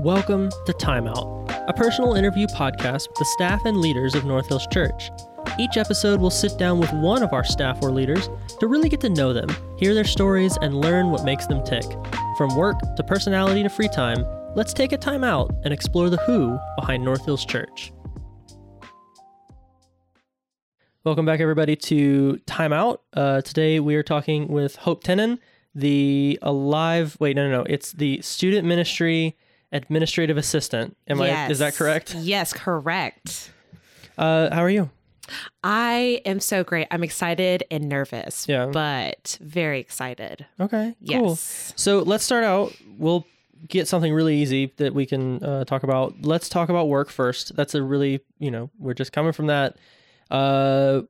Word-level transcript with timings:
Welcome 0.00 0.48
to 0.64 0.72
Timeout, 0.72 1.68
a 1.68 1.74
personal 1.74 2.14
interview 2.14 2.46
podcast 2.46 3.08
with 3.08 3.18
the 3.18 3.26
staff 3.26 3.60
and 3.66 3.82
leaders 3.82 4.14
of 4.14 4.24
North 4.24 4.48
Hills 4.48 4.66
Church. 4.68 5.10
Each 5.58 5.76
episode 5.76 6.22
will 6.22 6.30
sit 6.30 6.56
down 6.56 6.78
with 6.78 6.90
one 6.90 7.22
of 7.22 7.34
our 7.34 7.44
staff 7.44 7.82
or 7.82 7.90
leaders 7.90 8.30
to 8.60 8.66
really 8.66 8.88
get 8.88 9.02
to 9.02 9.10
know 9.10 9.34
them, 9.34 9.50
hear 9.76 9.92
their 9.92 10.06
stories, 10.06 10.56
and 10.62 10.80
learn 10.80 11.10
what 11.10 11.22
makes 11.22 11.46
them 11.48 11.62
tick. 11.62 11.84
From 12.38 12.56
work 12.56 12.80
to 12.96 13.02
personality 13.02 13.62
to 13.62 13.68
free 13.68 13.88
time, 13.88 14.24
let's 14.56 14.72
take 14.72 14.92
a 14.92 14.96
time 14.96 15.22
out 15.22 15.52
and 15.64 15.74
explore 15.74 16.08
the 16.08 16.16
who 16.16 16.58
behind 16.76 17.04
North 17.04 17.26
Hills 17.26 17.44
Church. 17.44 17.92
Welcome 21.04 21.26
back, 21.26 21.40
everybody, 21.40 21.76
to 21.76 22.38
Time 22.46 22.72
Out. 22.72 23.02
Uh, 23.12 23.42
today 23.42 23.80
we 23.80 23.96
are 23.96 24.02
talking 24.02 24.48
with 24.48 24.76
Hope 24.76 25.04
Tinnin, 25.04 25.40
the 25.74 26.38
Alive. 26.40 27.18
Wait, 27.20 27.36
no, 27.36 27.50
no, 27.50 27.58
no. 27.58 27.66
It's 27.68 27.92
the 27.92 28.22
Student 28.22 28.66
Ministry 28.66 29.36
Administrative 29.72 30.36
Assistant. 30.36 30.96
Am 31.08 31.20
I? 31.20 31.48
Is 31.48 31.58
that 31.60 31.74
correct? 31.74 32.14
Yes, 32.14 32.52
correct. 32.52 33.50
Uh, 34.18 34.52
how 34.54 34.62
are 34.62 34.70
you? 34.70 34.90
I 35.62 36.20
am 36.24 36.40
so 36.40 36.64
great. 36.64 36.88
I'm 36.90 37.04
excited 37.04 37.62
and 37.70 37.88
nervous. 37.88 38.48
Yeah. 38.48 38.66
But 38.66 39.38
very 39.40 39.78
excited. 39.78 40.44
Okay. 40.58 40.94
Cool. 41.08 41.28
Yes. 41.30 41.72
So 41.76 42.00
let's 42.00 42.24
start 42.24 42.42
out. 42.44 42.72
We'll 42.98 43.26
get 43.68 43.86
something 43.86 44.12
really 44.12 44.36
easy 44.36 44.72
that 44.78 44.92
we 44.94 45.06
can 45.06 45.42
uh, 45.44 45.64
talk 45.64 45.82
about. 45.84 46.14
Let's 46.22 46.48
talk 46.48 46.68
about 46.68 46.88
work 46.88 47.10
first. 47.10 47.54
That's 47.54 47.74
a 47.76 47.82
really, 47.82 48.20
you 48.38 48.50
know, 48.50 48.70
we're 48.78 48.94
just 48.94 49.12
coming 49.12 49.32
from 49.32 49.46
that. 49.46 49.76
Uh, 50.30 51.02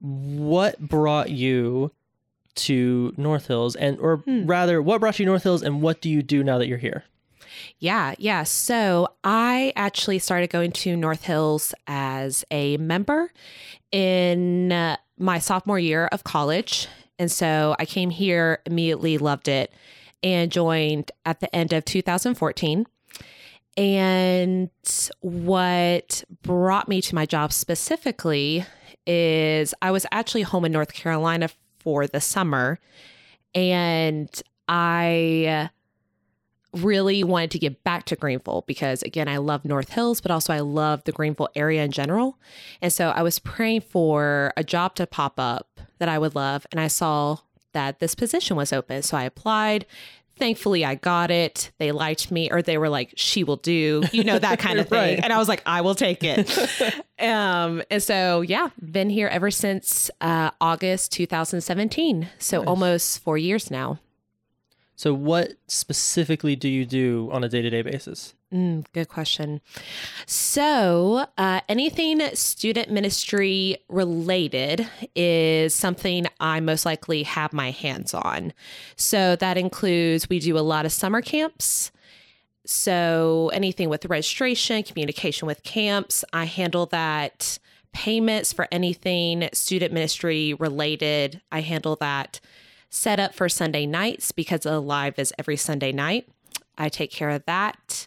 what 0.00 0.78
brought 0.80 1.30
you 1.30 1.92
to 2.56 3.14
North 3.16 3.46
Hills, 3.46 3.74
and 3.76 3.98
or 3.98 4.18
Hmm. 4.18 4.46
rather, 4.46 4.80
what 4.82 5.00
brought 5.00 5.18
you 5.18 5.24
to 5.24 5.30
North 5.30 5.42
Hills, 5.42 5.62
and 5.62 5.80
what 5.82 6.00
do 6.00 6.08
you 6.10 6.22
do 6.22 6.44
now 6.44 6.58
that 6.58 6.66
you're 6.68 6.78
here? 6.78 7.04
Yeah, 7.78 8.14
yeah. 8.18 8.42
So 8.44 9.08
I 9.22 9.72
actually 9.76 10.18
started 10.18 10.50
going 10.50 10.72
to 10.72 10.96
North 10.96 11.24
Hills 11.24 11.74
as 11.86 12.44
a 12.50 12.76
member 12.78 13.32
in 13.92 14.72
uh, 14.72 14.96
my 15.18 15.38
sophomore 15.38 15.78
year 15.78 16.06
of 16.06 16.24
college. 16.24 16.88
And 17.18 17.30
so 17.30 17.76
I 17.78 17.84
came 17.84 18.10
here, 18.10 18.60
immediately 18.66 19.18
loved 19.18 19.48
it, 19.48 19.72
and 20.22 20.50
joined 20.50 21.12
at 21.24 21.40
the 21.40 21.54
end 21.54 21.72
of 21.72 21.84
2014. 21.84 22.86
And 23.76 24.70
what 25.20 26.24
brought 26.42 26.88
me 26.88 27.00
to 27.02 27.14
my 27.14 27.26
job 27.26 27.52
specifically 27.52 28.64
is 29.06 29.74
I 29.82 29.90
was 29.90 30.06
actually 30.12 30.42
home 30.42 30.64
in 30.64 30.72
North 30.72 30.92
Carolina 30.92 31.50
for 31.80 32.06
the 32.06 32.20
summer. 32.20 32.78
And 33.54 34.30
I 34.68 35.70
really 36.74 37.22
wanted 37.24 37.50
to 37.52 37.58
get 37.58 37.82
back 37.84 38.04
to 38.06 38.16
Greenville 38.16 38.64
because 38.66 39.02
again, 39.02 39.28
I 39.28 39.36
love 39.38 39.64
North 39.64 39.90
Hills, 39.90 40.20
but 40.20 40.30
also 40.30 40.52
I 40.52 40.60
love 40.60 41.04
the 41.04 41.12
Greenville 41.12 41.48
area 41.54 41.84
in 41.84 41.90
general. 41.90 42.38
And 42.82 42.92
so 42.92 43.10
I 43.10 43.22
was 43.22 43.38
praying 43.38 43.82
for 43.82 44.52
a 44.56 44.64
job 44.64 44.94
to 44.96 45.06
pop 45.06 45.34
up 45.38 45.80
that 45.98 46.08
I 46.08 46.18
would 46.18 46.34
love. 46.34 46.66
And 46.72 46.80
I 46.80 46.88
saw 46.88 47.38
that 47.72 47.98
this 48.00 48.14
position 48.14 48.56
was 48.56 48.72
open. 48.72 49.02
So 49.02 49.16
I 49.16 49.24
applied. 49.24 49.86
Thankfully, 50.36 50.84
I 50.84 50.96
got 50.96 51.30
it. 51.30 51.70
They 51.78 51.92
liked 51.92 52.32
me, 52.32 52.50
or 52.50 52.60
they 52.60 52.76
were 52.76 52.88
like, 52.88 53.12
she 53.14 53.44
will 53.44 53.54
do, 53.56 54.02
you 54.10 54.24
know, 54.24 54.36
that 54.36 54.58
kind 54.58 54.80
of 54.80 54.88
thing. 54.88 54.98
Right. 55.14 55.20
And 55.22 55.32
I 55.32 55.38
was 55.38 55.46
like, 55.46 55.62
I 55.64 55.80
will 55.82 55.94
take 55.94 56.24
it. 56.24 56.50
um, 57.20 57.82
and 57.88 58.02
so, 58.02 58.40
yeah, 58.40 58.70
been 58.82 59.10
here 59.10 59.28
ever 59.28 59.52
since 59.52 60.10
uh, 60.20 60.50
August 60.60 61.12
2017. 61.12 62.28
So 62.40 62.58
Nice. 62.58 62.66
almost 62.66 63.22
four 63.22 63.38
years 63.38 63.70
now. 63.70 64.00
So, 64.96 65.12
what 65.12 65.54
specifically 65.66 66.54
do 66.54 66.68
you 66.68 66.86
do 66.86 67.28
on 67.32 67.42
a 67.42 67.48
day 67.48 67.62
to 67.62 67.70
day 67.70 67.82
basis? 67.82 68.34
Mm, 68.52 68.84
good 68.92 69.08
question. 69.08 69.60
So, 70.26 71.26
uh, 71.36 71.60
anything 71.68 72.20
student 72.34 72.90
ministry 72.90 73.78
related 73.88 74.88
is 75.16 75.74
something 75.74 76.26
I 76.38 76.60
most 76.60 76.86
likely 76.86 77.24
have 77.24 77.52
my 77.52 77.72
hands 77.72 78.14
on. 78.14 78.52
So, 78.94 79.34
that 79.36 79.56
includes 79.56 80.28
we 80.28 80.38
do 80.38 80.56
a 80.56 80.60
lot 80.60 80.86
of 80.86 80.92
summer 80.92 81.20
camps. 81.20 81.90
So, 82.64 83.50
anything 83.52 83.88
with 83.88 84.06
registration, 84.06 84.84
communication 84.84 85.46
with 85.46 85.64
camps, 85.64 86.24
I 86.32 86.44
handle 86.44 86.86
that. 86.86 87.58
Payments 87.92 88.52
for 88.52 88.66
anything 88.72 89.48
student 89.52 89.92
ministry 89.92 90.54
related, 90.54 91.40
I 91.52 91.60
handle 91.60 91.94
that. 91.96 92.40
Set 92.94 93.18
up 93.18 93.34
for 93.34 93.48
Sunday 93.48 93.86
nights 93.86 94.30
because 94.30 94.60
the 94.60 94.78
live 94.80 95.18
is 95.18 95.32
every 95.38 95.56
Sunday 95.56 95.90
night. 95.90 96.28
I 96.78 96.88
take 96.88 97.10
care 97.10 97.30
of 97.30 97.44
that 97.46 98.06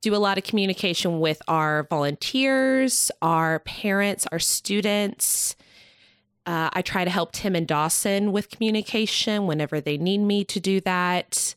do 0.00 0.14
a 0.14 0.16
lot 0.18 0.38
of 0.38 0.44
communication 0.44 1.18
with 1.20 1.42
our 1.48 1.84
volunteers, 1.90 3.10
our 3.20 3.58
parents, 3.60 4.26
our 4.30 4.38
students. 4.38 5.56
Uh, 6.46 6.70
I 6.72 6.82
try 6.82 7.04
to 7.04 7.10
help 7.10 7.32
Tim 7.32 7.54
and 7.54 7.66
Dawson 7.66 8.32
with 8.32 8.50
communication 8.50 9.46
whenever 9.46 9.80
they 9.80 9.98
need 9.98 10.18
me 10.18 10.44
to 10.44 10.60
do 10.60 10.80
that. 10.82 11.54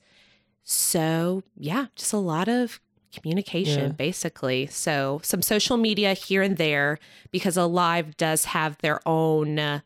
So, 0.64 1.44
yeah, 1.56 1.88
just 1.96 2.14
a 2.14 2.18
lot 2.18 2.48
of 2.48 2.82
communication, 3.16 3.84
Yeah. 3.84 3.90
basically. 3.90 4.68
So, 4.68 5.20
some 5.24 5.42
social 5.42 5.78
media 5.78 6.14
here 6.14 6.42
and 6.42 6.58
there 6.58 6.98
because 7.30 7.58
Alive 7.58 8.18
does 8.18 8.46
have 8.46 8.78
their 8.80 9.08
own. 9.08 9.82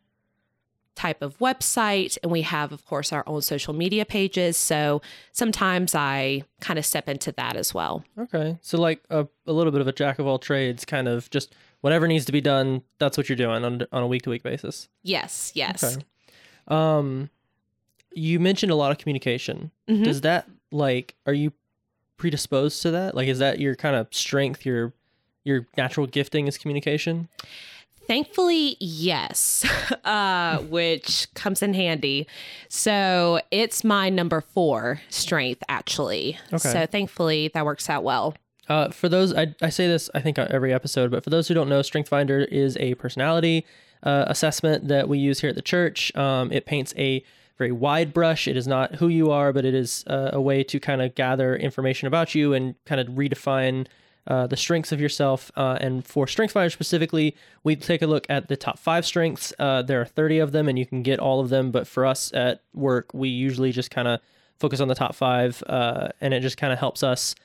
Type 0.96 1.22
of 1.22 1.38
website 1.40 2.18
and 2.24 2.32
we 2.32 2.42
have 2.42 2.72
of 2.72 2.86
course 2.86 3.12
our 3.12 3.24
own 3.28 3.42
social 3.42 3.74
media 3.74 4.06
pages 4.06 4.56
so 4.56 5.02
sometimes 5.34 5.94
i 5.94 6.42
kind 6.62 6.80
of 6.80 6.86
step 6.86 7.10
into 7.10 7.32
that 7.34 7.56
as 7.58 7.74
well 7.74 8.04
Okay. 8.18 8.58
So, 8.62 8.80
like 8.80 9.04
a, 9.10 9.28
a 9.46 9.52
little 9.54 9.72
bit 9.72 9.82
of 9.82 9.88
a 9.88 9.92
jack 9.92 10.20
of 10.20 10.26
all 10.26 10.40
trades, 10.40 10.86
kind 10.86 11.08
of 11.08 11.30
just 11.30 11.54
whatever 11.82 12.08
needs 12.08 12.24
to 12.26 12.32
be 12.32 12.42
done, 12.42 12.82
that's 12.98 13.18
what 13.18 13.28
you're 13.30 13.36
doing 13.36 13.64
on, 13.66 13.86
on 13.92 14.04
a 14.04 14.08
week 14.08 14.22
to 14.24 14.30
week 14.30 14.42
basis. 14.44 14.88
yes 15.04 15.52
yes 15.54 15.84
Okay. 15.84 16.06
Um, 16.68 17.30
you 18.14 18.40
mentioned 18.40 18.72
a 18.72 18.76
lot 18.76 18.92
of 18.92 18.98
communication. 18.98 19.72
Mhm. 19.90 20.04
Does 20.06 20.22
that 20.22 20.48
like 20.72 21.16
are 21.26 21.34
you 21.34 21.52
predisposed 22.18 22.82
to 22.84 22.92
that? 22.92 23.14
Like, 23.16 23.28
is 23.28 23.40
that 23.40 23.60
your 23.60 23.76
kind 23.76 23.96
of 23.96 24.08
strength? 24.12 24.66
Your 24.66 24.94
your 25.44 25.68
natural 25.78 26.08
gifting 26.08 26.48
is 26.48 26.58
communication. 26.58 27.28
Thankfully, 28.08 28.78
yes, 28.80 29.66
uh, 30.06 30.60
which 30.60 31.28
comes 31.34 31.62
in 31.62 31.74
handy. 31.74 32.28
So 32.70 33.40
it's 33.52 33.84
my 33.84 34.10
number 34.10 34.42
four 34.42 35.02
strength, 35.10 35.64
actually. 35.70 36.38
Okay. 36.54 36.58
So 36.58 36.86
thankfully, 36.86 37.50
that 37.54 37.66
works 37.66 37.90
out 37.90 38.04
well. 38.04 38.36
Uh, 38.68 38.90
for 38.90 39.10
those, 39.10 39.34
I, 39.34 39.54
I 39.62 39.70
say 39.70 39.88
this 39.88 40.10
I 40.16 40.22
think 40.22 40.40
on 40.40 40.48
every 40.52 40.74
episode, 40.74 41.12
but 41.12 41.24
for 41.24 41.30
those 41.30 41.48
who 41.48 41.54
don't 41.54 41.70
know, 41.70 41.82
Strength 41.82 42.10
Finder 42.10 42.40
is 42.40 42.78
a 42.78 42.96
personality 42.96 43.66
uh, 44.04 44.26
assessment 44.28 44.88
that 44.88 45.08
we 45.08 45.18
use 45.18 45.40
here 45.40 45.50
at 45.50 45.56
the 45.56 45.62
church. 45.62 46.16
Um, 46.16 46.52
it 46.52 46.66
paints 46.66 46.94
a 46.98 47.24
very 47.58 47.72
wide 47.72 48.14
brush. 48.14 48.48
It 48.48 48.58
is 48.58 48.68
not 48.68 48.96
who 48.96 49.08
you 49.08 49.32
are, 49.32 49.54
but 49.54 49.66
it 49.66 49.74
is 49.74 50.04
uh, 50.08 50.32
a 50.34 50.42
way 50.42 50.64
to 50.64 50.80
kind 50.80 51.02
of 51.02 51.16
gather 51.16 51.56
information 51.56 52.08
about 52.08 52.36
you 52.36 52.54
and 52.54 52.76
kind 52.86 53.00
of 53.00 53.08
redefine 53.08 53.88
uh, 54.28 54.48
the 54.48 54.58
strengths 54.58 54.92
of 54.92 55.00
yourself. 55.00 55.52
Uh, 55.56 55.78
and 55.80 56.06
for 56.06 56.28
Strength 56.28 56.54
Finder 56.54 56.70
specifically, 56.70 57.36
we 57.64 57.76
take 57.76 58.02
a 58.02 58.08
look 58.08 58.26
at 58.30 58.48
the 58.48 58.58
top 58.58 58.80
five 58.80 59.06
strengths. 59.06 59.54
Uh, 59.60 59.82
there 59.82 60.02
are 60.02 60.06
30 60.06 60.40
of 60.40 60.52
them, 60.52 60.68
and 60.68 60.80
you 60.80 60.86
can 60.86 61.04
get 61.04 61.20
all 61.20 61.40
of 61.40 61.50
them. 61.50 61.72
But 61.72 61.88
for 61.88 62.06
us 62.06 62.34
at 62.34 62.62
work, 62.74 63.14
we 63.14 63.30
usually 63.30 63.72
just 63.72 63.92
kind 63.92 64.08
of 64.08 64.20
focus 64.58 64.80
on 64.80 64.88
the 64.88 64.96
top 64.96 65.16
five, 65.16 65.62
uh, 65.68 66.10
and 66.22 66.34
it 66.34 66.40
just 66.40 66.58
kind 66.58 66.74
of 66.74 66.80
helps 66.80 67.04
us 67.04 67.36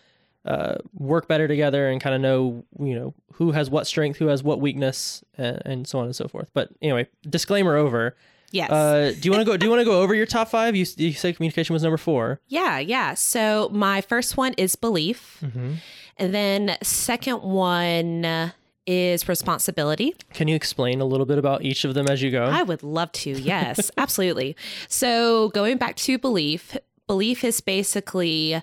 uh, 0.46 0.76
work 0.94 1.28
better 1.28 1.46
together 1.46 1.88
and 1.88 2.00
kind 2.00 2.14
of 2.14 2.20
know 2.22 2.64
you 2.78 2.94
know 2.94 3.14
who 3.34 3.52
has 3.52 3.68
what 3.68 3.86
strength, 3.86 4.18
who 4.18 4.28
has 4.28 4.42
what 4.42 4.60
weakness, 4.60 5.22
and, 5.36 5.60
and 5.66 5.86
so 5.86 5.98
on 5.98 6.06
and 6.06 6.16
so 6.16 6.28
forth. 6.28 6.48
But 6.54 6.70
anyway, 6.80 7.08
disclaimer 7.28 7.76
over. 7.76 8.16
Yes. 8.52 8.70
Uh, 8.70 9.12
do 9.18 9.28
you 9.28 9.30
want 9.30 9.42
to 9.42 9.44
go? 9.44 9.56
Do 9.56 9.66
you 9.66 9.70
want 9.70 9.80
to 9.80 9.84
go 9.84 10.00
over 10.00 10.14
your 10.14 10.26
top 10.26 10.48
five? 10.48 10.74
You, 10.74 10.86
you 10.96 11.12
said 11.12 11.36
communication 11.36 11.72
was 11.72 11.82
number 11.82 11.98
four. 11.98 12.40
yeah, 12.48 12.78
yeah. 12.78 13.14
So 13.14 13.68
my 13.70 14.00
first 14.00 14.36
one 14.36 14.54
is 14.54 14.76
belief. 14.76 15.38
Mm-hmm. 15.44 15.74
And 16.20 16.34
then 16.34 16.76
second 16.82 17.42
one 17.42 18.24
uh, 18.26 18.50
is 18.86 19.26
responsibility. 19.26 20.14
Can 20.34 20.48
you 20.48 20.54
explain 20.54 21.00
a 21.00 21.04
little 21.06 21.26
bit 21.26 21.38
about 21.38 21.62
each 21.62 21.84
of 21.84 21.94
them 21.94 22.08
as 22.08 22.22
you 22.22 22.30
go? 22.30 22.44
I 22.44 22.62
would 22.62 22.82
love 22.82 23.10
to. 23.12 23.30
Yes, 23.30 23.90
absolutely. 23.96 24.54
So 24.86 25.48
going 25.48 25.78
back 25.78 25.96
to 25.96 26.18
belief, 26.18 26.76
belief 27.06 27.42
is 27.42 27.60
basically 27.60 28.62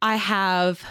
I 0.00 0.16
have 0.16 0.82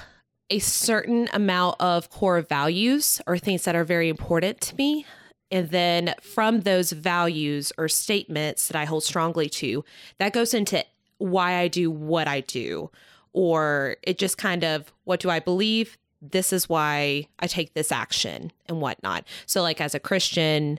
a 0.52 0.60
certain 0.60 1.28
amount 1.34 1.78
of 1.80 2.10
core 2.10 2.42
values 2.42 3.22
or 3.26 3.38
things 3.38 3.64
that 3.64 3.76
are 3.76 3.84
very 3.84 4.10
important 4.10 4.62
to 4.62 4.76
me. 4.76 5.06
And 5.52 5.70
then 5.70 6.14
from 6.22 6.62
those 6.62 6.92
values 6.92 7.72
or 7.78 7.88
statements 7.88 8.68
that 8.68 8.76
I 8.76 8.86
hold 8.86 9.04
strongly 9.04 9.50
to, 9.50 9.84
that 10.20 10.34
goes 10.34 10.54
into 10.54 10.86
why 11.18 11.56
I 11.56 11.68
do 11.68 11.90
what 11.90 12.28
I 12.28 12.42
do. 12.42 12.92
Or 13.40 13.96
it 14.04 14.18
just 14.18 14.38
kind 14.38 14.66
of, 14.66 14.92
what 15.06 15.22
do 15.22 15.30
I 15.30 15.40
believe? 15.40 15.98
This 16.22 16.52
is 16.52 16.68
why 16.68 17.30
I 17.40 17.48
take 17.48 17.74
this 17.74 17.90
action 17.90 18.52
and 18.66 18.82
whatnot. 18.82 19.24
So, 19.46 19.62
like 19.62 19.80
as 19.80 19.96
a 19.96 20.00
Christian, 20.00 20.78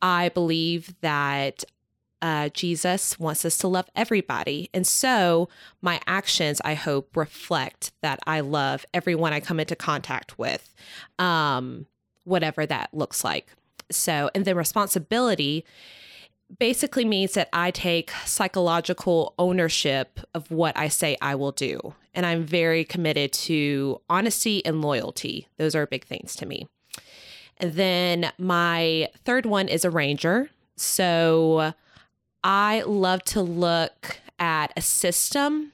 I 0.00 0.30
believe 0.30 0.94
that 1.02 1.64
uh, 2.22 2.48
Jesus 2.48 3.18
wants 3.18 3.44
us 3.44 3.58
to 3.58 3.68
love 3.68 3.90
everybody. 3.94 4.70
And 4.72 4.86
so 4.86 5.50
my 5.82 6.00
actions, 6.06 6.62
I 6.64 6.72
hope, 6.72 7.14
reflect 7.14 7.92
that 8.00 8.20
I 8.26 8.40
love 8.40 8.86
everyone 8.94 9.34
I 9.34 9.40
come 9.40 9.60
into 9.60 9.76
contact 9.76 10.38
with, 10.38 10.74
um, 11.18 11.84
whatever 12.24 12.64
that 12.64 12.88
looks 12.94 13.22
like. 13.22 13.48
So, 13.90 14.30
and 14.34 14.46
then 14.46 14.56
responsibility 14.56 15.66
basically 16.58 17.04
means 17.04 17.34
that 17.34 17.48
I 17.52 17.70
take 17.70 18.10
psychological 18.24 19.34
ownership 19.38 20.20
of 20.34 20.50
what 20.50 20.76
I 20.76 20.88
say 20.88 21.16
I 21.20 21.34
will 21.34 21.52
do. 21.52 21.94
And 22.14 22.26
I'm 22.26 22.44
very 22.44 22.84
committed 22.84 23.32
to 23.32 24.00
honesty 24.10 24.64
and 24.66 24.82
loyalty. 24.82 25.48
Those 25.56 25.74
are 25.74 25.86
big 25.86 26.04
things 26.04 26.36
to 26.36 26.46
me. 26.46 26.68
And 27.56 27.74
then 27.74 28.32
my 28.38 29.08
third 29.24 29.46
one 29.46 29.68
is 29.68 29.84
arranger. 29.84 30.50
So 30.76 31.74
I 32.44 32.82
love 32.82 33.22
to 33.24 33.40
look 33.40 34.18
at 34.38 34.72
a 34.76 34.82
system 34.82 35.72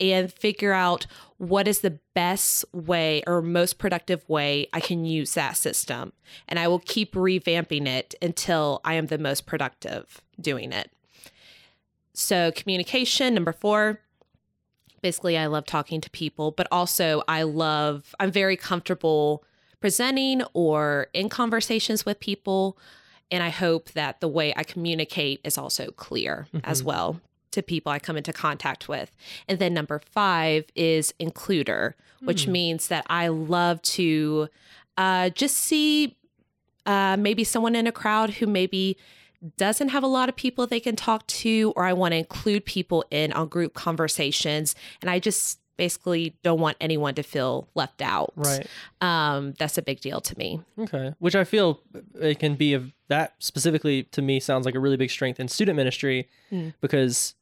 and 0.00 0.32
figure 0.32 0.72
out 0.72 1.06
what 1.38 1.68
is 1.68 1.80
the 1.80 1.98
best 2.14 2.64
way 2.72 3.22
or 3.26 3.40
most 3.40 3.78
productive 3.78 4.28
way 4.28 4.68
I 4.72 4.80
can 4.80 5.04
use 5.04 5.34
that 5.34 5.56
system. 5.56 6.12
And 6.48 6.58
I 6.58 6.66
will 6.66 6.80
keep 6.80 7.14
revamping 7.14 7.86
it 7.86 8.14
until 8.20 8.80
I 8.84 8.94
am 8.94 9.06
the 9.06 9.18
most 9.18 9.46
productive 9.46 10.20
doing 10.40 10.72
it. 10.72 10.90
So, 12.12 12.50
communication, 12.54 13.34
number 13.34 13.52
four. 13.52 14.00
Basically, 15.00 15.38
I 15.38 15.46
love 15.46 15.64
talking 15.64 16.00
to 16.00 16.10
people, 16.10 16.50
but 16.50 16.66
also 16.72 17.22
I 17.28 17.44
love, 17.44 18.16
I'm 18.18 18.32
very 18.32 18.56
comfortable 18.56 19.44
presenting 19.80 20.42
or 20.54 21.06
in 21.14 21.28
conversations 21.28 22.04
with 22.04 22.18
people. 22.18 22.76
And 23.30 23.44
I 23.44 23.50
hope 23.50 23.92
that 23.92 24.20
the 24.20 24.26
way 24.26 24.52
I 24.56 24.64
communicate 24.64 25.40
is 25.44 25.56
also 25.56 25.92
clear 25.92 26.48
mm-hmm. 26.52 26.68
as 26.68 26.82
well 26.82 27.20
to 27.52 27.62
people 27.62 27.92
I 27.92 27.98
come 27.98 28.16
into 28.16 28.32
contact 28.32 28.88
with. 28.88 29.10
And 29.48 29.58
then 29.58 29.74
number 29.74 30.00
five 30.10 30.64
is 30.74 31.12
includer, 31.20 31.94
which 32.22 32.46
mm. 32.46 32.52
means 32.52 32.88
that 32.88 33.06
I 33.08 33.28
love 33.28 33.80
to 33.82 34.48
uh, 34.96 35.30
just 35.30 35.56
see 35.56 36.16
uh, 36.86 37.16
maybe 37.18 37.44
someone 37.44 37.76
in 37.76 37.86
a 37.86 37.92
crowd 37.92 38.30
who 38.30 38.46
maybe 38.46 38.96
doesn't 39.56 39.90
have 39.90 40.02
a 40.02 40.08
lot 40.08 40.28
of 40.28 40.36
people 40.36 40.66
they 40.66 40.80
can 40.80 40.96
talk 40.96 41.26
to, 41.28 41.72
or 41.76 41.84
I 41.84 41.92
want 41.92 42.12
to 42.12 42.18
include 42.18 42.64
people 42.64 43.04
in 43.10 43.32
on 43.32 43.48
group 43.48 43.74
conversations. 43.74 44.74
And 45.00 45.10
I 45.10 45.18
just 45.20 45.60
basically 45.76 46.34
don't 46.42 46.60
want 46.60 46.76
anyone 46.80 47.14
to 47.14 47.22
feel 47.22 47.68
left 47.74 48.02
out. 48.02 48.32
Right. 48.36 48.66
Um, 49.00 49.54
that's 49.58 49.78
a 49.78 49.82
big 49.82 50.00
deal 50.00 50.20
to 50.20 50.36
me. 50.36 50.60
Okay. 50.78 51.14
Which 51.20 51.36
I 51.36 51.44
feel 51.44 51.80
it 52.20 52.38
can 52.38 52.56
be 52.56 52.74
of 52.74 52.92
that 53.06 53.34
specifically 53.38 54.02
to 54.04 54.20
me 54.20 54.40
sounds 54.40 54.66
like 54.66 54.74
a 54.74 54.80
really 54.80 54.96
big 54.96 55.10
strength 55.10 55.40
in 55.40 55.48
student 55.48 55.76
ministry 55.76 56.28
mm. 56.52 56.74
because 56.80 57.34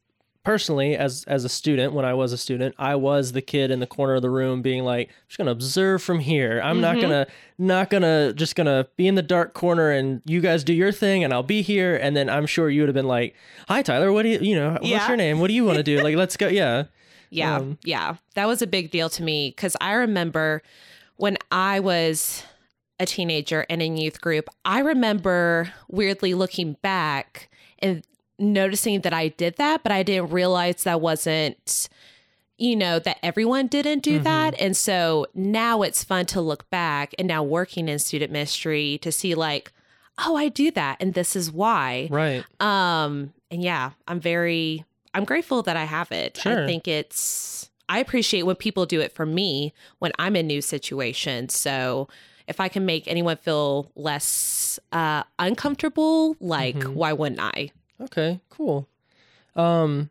personally 0.47 0.97
as 0.97 1.25
as 1.25 1.45
a 1.45 1.49
student 1.49 1.93
when 1.93 2.05
i 2.05 2.15
was 2.15 2.33
a 2.33 2.39
student 2.39 2.73
i 2.79 2.95
was 2.95 3.33
the 3.33 3.43
kid 3.43 3.69
in 3.73 3.81
the 3.81 3.87
corner 3.87 4.15
of 4.15 4.23
the 4.23 4.31
room 4.31 4.63
being 4.63 4.85
like 4.85 5.09
i'm 5.09 5.15
just 5.27 5.39
gonna 5.39 5.51
observe 5.51 6.01
from 6.01 6.21
here. 6.21 6.61
I'm 6.63 6.77
mm-hmm. 6.77 6.83
not 6.83 7.01
gonna 7.01 7.27
not 7.59 7.91
gonna 7.91 8.33
just 8.33 8.55
gonna 8.55 8.87
be 8.97 9.09
in 9.09 9.17
the 9.17 9.23
dark 9.23 9.55
corner 9.55 9.91
and 9.91 10.23
you 10.25 10.41
guys 10.41 10.65
do 10.65 10.73
your 10.73 10.93
thing 10.93 11.25
and 11.25 11.33
i'll 11.33 11.43
be 11.43 11.63
here. 11.63 11.97
And 11.97 12.17
then 12.17 12.31
i'm 12.31 12.47
sure 12.47 12.71
you 12.71 12.83
would 12.83 12.89
have 12.89 12.95
been 12.95 13.09
like 13.09 13.35
hi 13.69 13.83
tyler. 13.83 14.13
What 14.13 14.23
do 14.23 14.29
you 14.29 14.39
you 14.39 14.55
know 14.55 14.79
yeah. 14.81 14.99
what's 14.99 15.09
your 15.09 15.17
name? 15.17 15.41
What 15.41 15.49
do 15.49 15.55
you 15.55 15.65
want 15.65 15.79
to 15.79 15.83
do? 15.83 15.97
Like 16.07 16.15
let's 16.15 16.37
go 16.37 16.47
yeah. 16.47 16.85
Yeah 17.31 17.57
um, 17.57 17.79
yeah. 17.83 18.17
That 18.37 18.47
was 18.47 18.63
a 18.63 18.67
big 18.67 18.93
deal 18.93 19.11
to 19.11 19.23
me 19.23 19.51
because 19.51 19.77
i 19.81 19.95
remember 19.95 20.63
when 21.17 21.37
i 21.51 21.81
was 21.81 22.45
a 23.01 23.07
teenager 23.07 23.67
and 23.69 23.83
in 23.83 23.97
youth 23.97 24.21
group 24.21 24.49
i 24.65 24.79
remember 24.79 25.73
weirdly 25.89 26.35
looking 26.35 26.75
back 26.83 27.51
and 27.81 28.05
noticing 28.39 29.01
that 29.03 29.13
I 29.13 29.29
did 29.29 29.57
that, 29.57 29.83
but 29.83 29.93
I 29.93 30.03
didn't 30.03 30.31
realize 30.31 30.85
that 30.85 31.01
wasn't, 31.01 31.89
you 32.59 32.77
know, 32.77 32.99
that 32.99 33.19
everyone 33.23 33.67
didn't 33.67 34.01
do 34.01 34.15
mm-hmm. 34.15 34.25
that. 34.25 34.61
And 34.61 34.77
so 34.77 35.27
now 35.35 35.83
it's 35.83 36.05
fun 36.05 36.27
to 36.27 36.41
look 36.41 36.69
back 36.71 37.15
and 37.19 37.29
now 37.29 37.43
working 37.43 37.89
in 37.89 37.99
student 37.99 38.33
ministry 38.33 38.99
to 39.03 39.11
see 39.11 39.35
like, 39.35 39.73
oh, 40.25 40.37
I 40.37 40.49
do 40.49 40.71
that 40.73 40.97
and 41.01 41.15
this 41.15 41.37
is 41.37 41.51
why. 41.51 42.09
Right. 42.11 42.45
Um, 42.61 43.33
and 43.51 43.63
yeah, 43.63 43.91
I'm 44.09 44.21
very 44.21 44.85
I'm 45.15 45.25
grateful 45.25 45.63
that 45.63 45.77
I 45.77 45.85
have 45.85 46.13
it. 46.13 46.37
Sure. 46.37 46.65
I 46.65 46.67
think 46.67 46.87
it's 46.87 47.71
I 47.89 48.01
appreciate 48.01 48.43
when 48.43 48.57
people 48.57 48.85
do 48.85 49.01
it 49.01 49.13
for 49.13 49.25
me 49.25 49.73
when 49.99 50.13
I'm 50.19 50.37
in 50.37 50.47
new 50.47 50.61
situations. 50.61 51.55
So 51.55 52.09
if 52.47 52.61
I 52.61 52.69
can 52.69 52.85
make 52.85 53.09
anyone 53.09 53.37
feel 53.37 53.91
less 53.95 54.79
uh, 54.93 55.23
uncomfortable, 55.39 56.37
like 56.41 56.77
mm-hmm. 56.77 56.95
why 56.95 57.13
wouldn't 57.13 57.41
I? 57.41 57.71
Okay, 58.01 58.41
cool. 58.51 58.89
Um, 59.55 60.11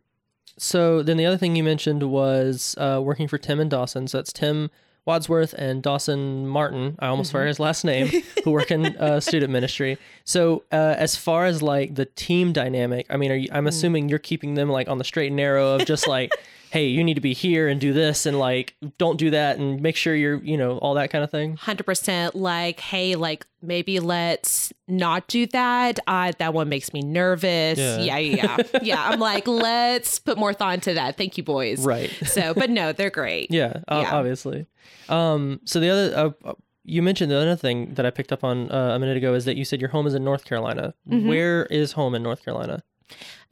so 0.58 1.02
then 1.02 1.16
the 1.16 1.26
other 1.26 1.36
thing 1.36 1.56
you 1.56 1.62
mentioned 1.62 2.02
was 2.02 2.74
uh, 2.78 3.00
working 3.02 3.28
for 3.28 3.38
Tim 3.38 3.60
and 3.60 3.70
Dawson. 3.70 4.08
So 4.08 4.18
that's 4.18 4.32
Tim 4.32 4.70
Wadsworth 5.04 5.54
and 5.54 5.82
Dawson 5.82 6.48
Martin. 6.48 6.96
I 6.98 7.06
almost 7.06 7.28
mm-hmm. 7.28 7.38
forgot 7.38 7.48
his 7.48 7.60
last 7.60 7.84
name, 7.84 8.10
who 8.42 8.50
work 8.50 8.70
in 8.70 8.96
uh, 8.98 9.20
student 9.20 9.52
ministry. 9.52 9.98
So 10.24 10.64
uh, 10.72 10.94
as 10.98 11.14
far 11.14 11.46
as 11.46 11.62
like 11.62 11.94
the 11.94 12.06
team 12.06 12.52
dynamic, 12.52 13.06
I 13.08 13.16
mean, 13.16 13.42
you, 13.42 13.48
I'm 13.52 13.66
mm. 13.66 13.68
assuming 13.68 14.08
you're 14.08 14.18
keeping 14.18 14.54
them 14.54 14.68
like 14.68 14.88
on 14.88 14.98
the 14.98 15.04
straight 15.04 15.28
and 15.28 15.36
narrow 15.36 15.74
of 15.74 15.86
just 15.86 16.08
like 16.08 16.32
hey, 16.70 16.86
you 16.86 17.04
need 17.04 17.14
to 17.14 17.20
be 17.20 17.32
here 17.32 17.68
and 17.68 17.80
do 17.80 17.92
this 17.92 18.26
and 18.26 18.38
like 18.38 18.74
don't 18.98 19.18
do 19.18 19.30
that 19.30 19.58
and 19.58 19.80
make 19.80 19.96
sure 19.96 20.14
you're, 20.14 20.42
you 20.42 20.56
know, 20.56 20.78
all 20.78 20.94
that 20.94 21.10
kind 21.10 21.22
of 21.22 21.30
thing? 21.30 21.56
100% 21.56 22.32
like, 22.34 22.80
hey, 22.80 23.14
like 23.14 23.46
maybe 23.62 24.00
let's 24.00 24.72
not 24.88 25.26
do 25.28 25.46
that. 25.46 25.98
Uh, 26.06 26.32
that 26.38 26.54
one 26.54 26.68
makes 26.68 26.92
me 26.92 27.02
nervous. 27.02 27.78
Yeah, 27.78 27.98
yeah, 27.98 28.18
yeah. 28.18 28.56
yeah. 28.82 29.08
I'm 29.08 29.20
like, 29.20 29.46
let's 29.46 30.18
put 30.18 30.38
more 30.38 30.52
thought 30.52 30.74
into 30.74 30.94
that. 30.94 31.16
Thank 31.16 31.36
you, 31.36 31.42
boys. 31.42 31.84
Right. 31.84 32.10
So, 32.26 32.54
but 32.54 32.70
no, 32.70 32.92
they're 32.92 33.10
great. 33.10 33.50
Yeah, 33.50 33.80
yeah. 33.88 34.14
obviously. 34.14 34.66
Um, 35.08 35.60
so 35.64 35.80
the 35.80 35.90
other, 35.90 36.16
uh, 36.16 36.48
uh, 36.48 36.54
you 36.84 37.02
mentioned 37.02 37.30
the 37.30 37.36
other 37.36 37.56
thing 37.56 37.94
that 37.94 38.06
I 38.06 38.10
picked 38.10 38.32
up 38.32 38.44
on 38.44 38.70
uh, 38.70 38.94
a 38.94 38.98
minute 38.98 39.16
ago 39.16 39.34
is 39.34 39.44
that 39.44 39.56
you 39.56 39.64
said 39.64 39.80
your 39.80 39.90
home 39.90 40.06
is 40.06 40.14
in 40.14 40.24
North 40.24 40.44
Carolina. 40.44 40.94
Mm-hmm. 41.08 41.28
Where 41.28 41.66
is 41.66 41.92
home 41.92 42.14
in 42.14 42.22
North 42.22 42.44
Carolina? 42.44 42.82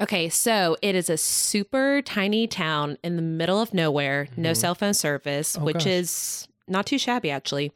Okay, 0.00 0.28
so 0.28 0.76
it 0.82 0.94
is 0.94 1.08
a 1.08 1.16
super 1.16 2.02
tiny 2.02 2.46
town 2.46 2.98
in 3.04 3.16
the 3.16 3.22
middle 3.22 3.60
of 3.60 3.72
nowhere, 3.72 4.26
mm-hmm. 4.30 4.42
no 4.42 4.54
cell 4.54 4.74
phone 4.74 4.94
service, 4.94 5.56
oh, 5.56 5.64
which 5.64 5.84
gosh. 5.84 5.86
is 5.86 6.48
not 6.66 6.86
too 6.86 6.98
shabby 6.98 7.30
actually. 7.30 7.72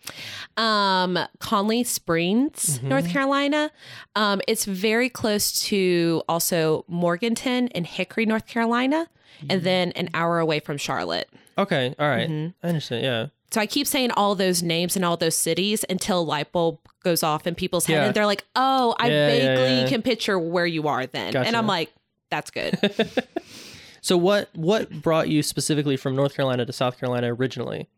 Um, 0.56 1.18
Connelly 1.38 1.84
Springs, 1.84 2.78
mm-hmm. 2.78 2.88
North 2.88 3.08
Carolina. 3.08 3.70
Um, 4.16 4.40
it's 4.48 4.64
very 4.64 5.08
close 5.08 5.52
to 5.66 6.22
also 6.28 6.84
Morganton 6.88 7.68
and 7.68 7.86
Hickory, 7.86 8.26
North 8.26 8.46
Carolina, 8.46 9.08
and 9.40 9.50
mm-hmm. 9.50 9.64
then 9.64 9.92
an 9.92 10.08
hour 10.14 10.38
away 10.38 10.60
from 10.60 10.76
Charlotte. 10.78 11.28
Okay, 11.56 11.94
all 11.98 12.08
right. 12.08 12.28
Mm-hmm. 12.28 12.66
I 12.66 12.68
understand. 12.68 13.04
Yeah. 13.04 13.26
So 13.50 13.60
I 13.60 13.66
keep 13.66 13.86
saying 13.86 14.10
all 14.10 14.34
those 14.34 14.62
names 14.62 14.94
and 14.94 15.04
all 15.04 15.16
those 15.16 15.36
cities 15.36 15.84
until 15.88 16.24
light 16.24 16.52
bulb 16.52 16.78
goes 17.02 17.22
off 17.22 17.46
in 17.46 17.54
people's 17.54 17.86
head, 17.86 17.94
yeah. 17.94 18.04
and 18.06 18.14
they're 18.14 18.26
like, 18.26 18.44
"Oh, 18.54 18.94
I 18.98 19.08
yeah, 19.08 19.26
vaguely 19.26 19.80
yeah, 19.80 19.88
can 19.88 20.02
picture 20.02 20.38
where 20.38 20.66
you 20.66 20.88
are 20.88 21.06
then," 21.06 21.32
gotcha. 21.32 21.46
and 21.46 21.56
I'm 21.56 21.66
like, 21.66 21.90
"That's 22.30 22.50
good." 22.50 22.78
so 24.02 24.16
what 24.16 24.50
what 24.54 24.90
brought 25.02 25.28
you 25.28 25.42
specifically 25.42 25.96
from 25.96 26.14
North 26.14 26.34
Carolina 26.34 26.66
to 26.66 26.72
South 26.72 26.98
Carolina 26.98 27.34
originally? 27.34 27.88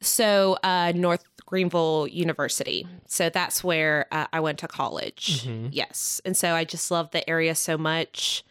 So 0.00 0.58
uh, 0.62 0.92
North 0.94 1.24
Greenville 1.46 2.06
University. 2.06 2.86
So 3.06 3.28
that's 3.28 3.64
where 3.64 4.06
uh, 4.12 4.26
I 4.32 4.40
went 4.40 4.58
to 4.60 4.68
college. 4.68 5.44
Mm-hmm. 5.44 5.68
Yes, 5.72 6.20
and 6.24 6.36
so 6.36 6.54
I 6.54 6.64
just 6.64 6.90
love 6.90 7.10
the 7.10 7.28
area 7.28 7.54
so 7.54 7.76
much. 7.76 8.44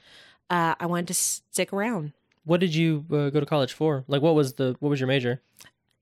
Uh, 0.50 0.75
I 0.79 0.86
wanted 0.86 1.08
to 1.08 1.13
stick 1.13 1.72
around. 1.72 2.12
What 2.43 2.60
did 2.60 2.75
you 2.75 3.05
uh, 3.10 3.29
go 3.29 3.39
to 3.39 3.46
college 3.46 3.72
for? 3.72 4.03
Like, 4.08 4.22
what 4.22 4.36
was 4.36 4.55
the 4.55 4.75
what 4.79 4.89
was 4.89 5.00
your 5.00 5.08
major? 5.08 5.41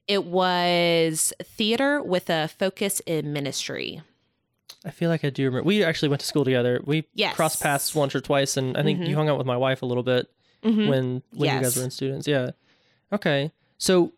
It 0.10 0.26
was 0.26 1.32
theater 1.44 2.02
with 2.02 2.32
a 2.32 2.48
focus 2.48 3.00
in 3.06 3.32
ministry. 3.32 4.02
I 4.84 4.90
feel 4.90 5.08
like 5.08 5.24
I 5.24 5.30
do 5.30 5.46
remember. 5.46 5.68
We 5.68 5.84
actually 5.84 6.10
went 6.10 6.22
to 6.22 6.26
school 6.26 6.44
together. 6.44 6.82
We 6.84 7.06
yes. 7.14 7.36
crossed 7.36 7.62
paths 7.62 7.94
once 7.94 8.16
or 8.16 8.20
twice, 8.20 8.58
and 8.58 8.76
I 8.76 8.82
think 8.82 9.00
mm-hmm. 9.00 9.08
you 9.08 9.16
hung 9.16 9.30
out 9.30 9.38
with 9.38 9.46
my 9.46 9.56
wife 9.56 9.84
a 9.84 9.86
little 9.86 10.02
bit 10.02 10.28
mm-hmm. 10.64 10.88
when 10.88 11.24
when 11.32 11.46
yes. 11.46 11.54
you 11.54 11.62
guys 11.62 11.78
were 11.78 11.84
in 11.84 11.92
students. 11.92 12.28
Yeah. 12.28 12.52
Okay. 13.14 13.52
So 13.78 14.14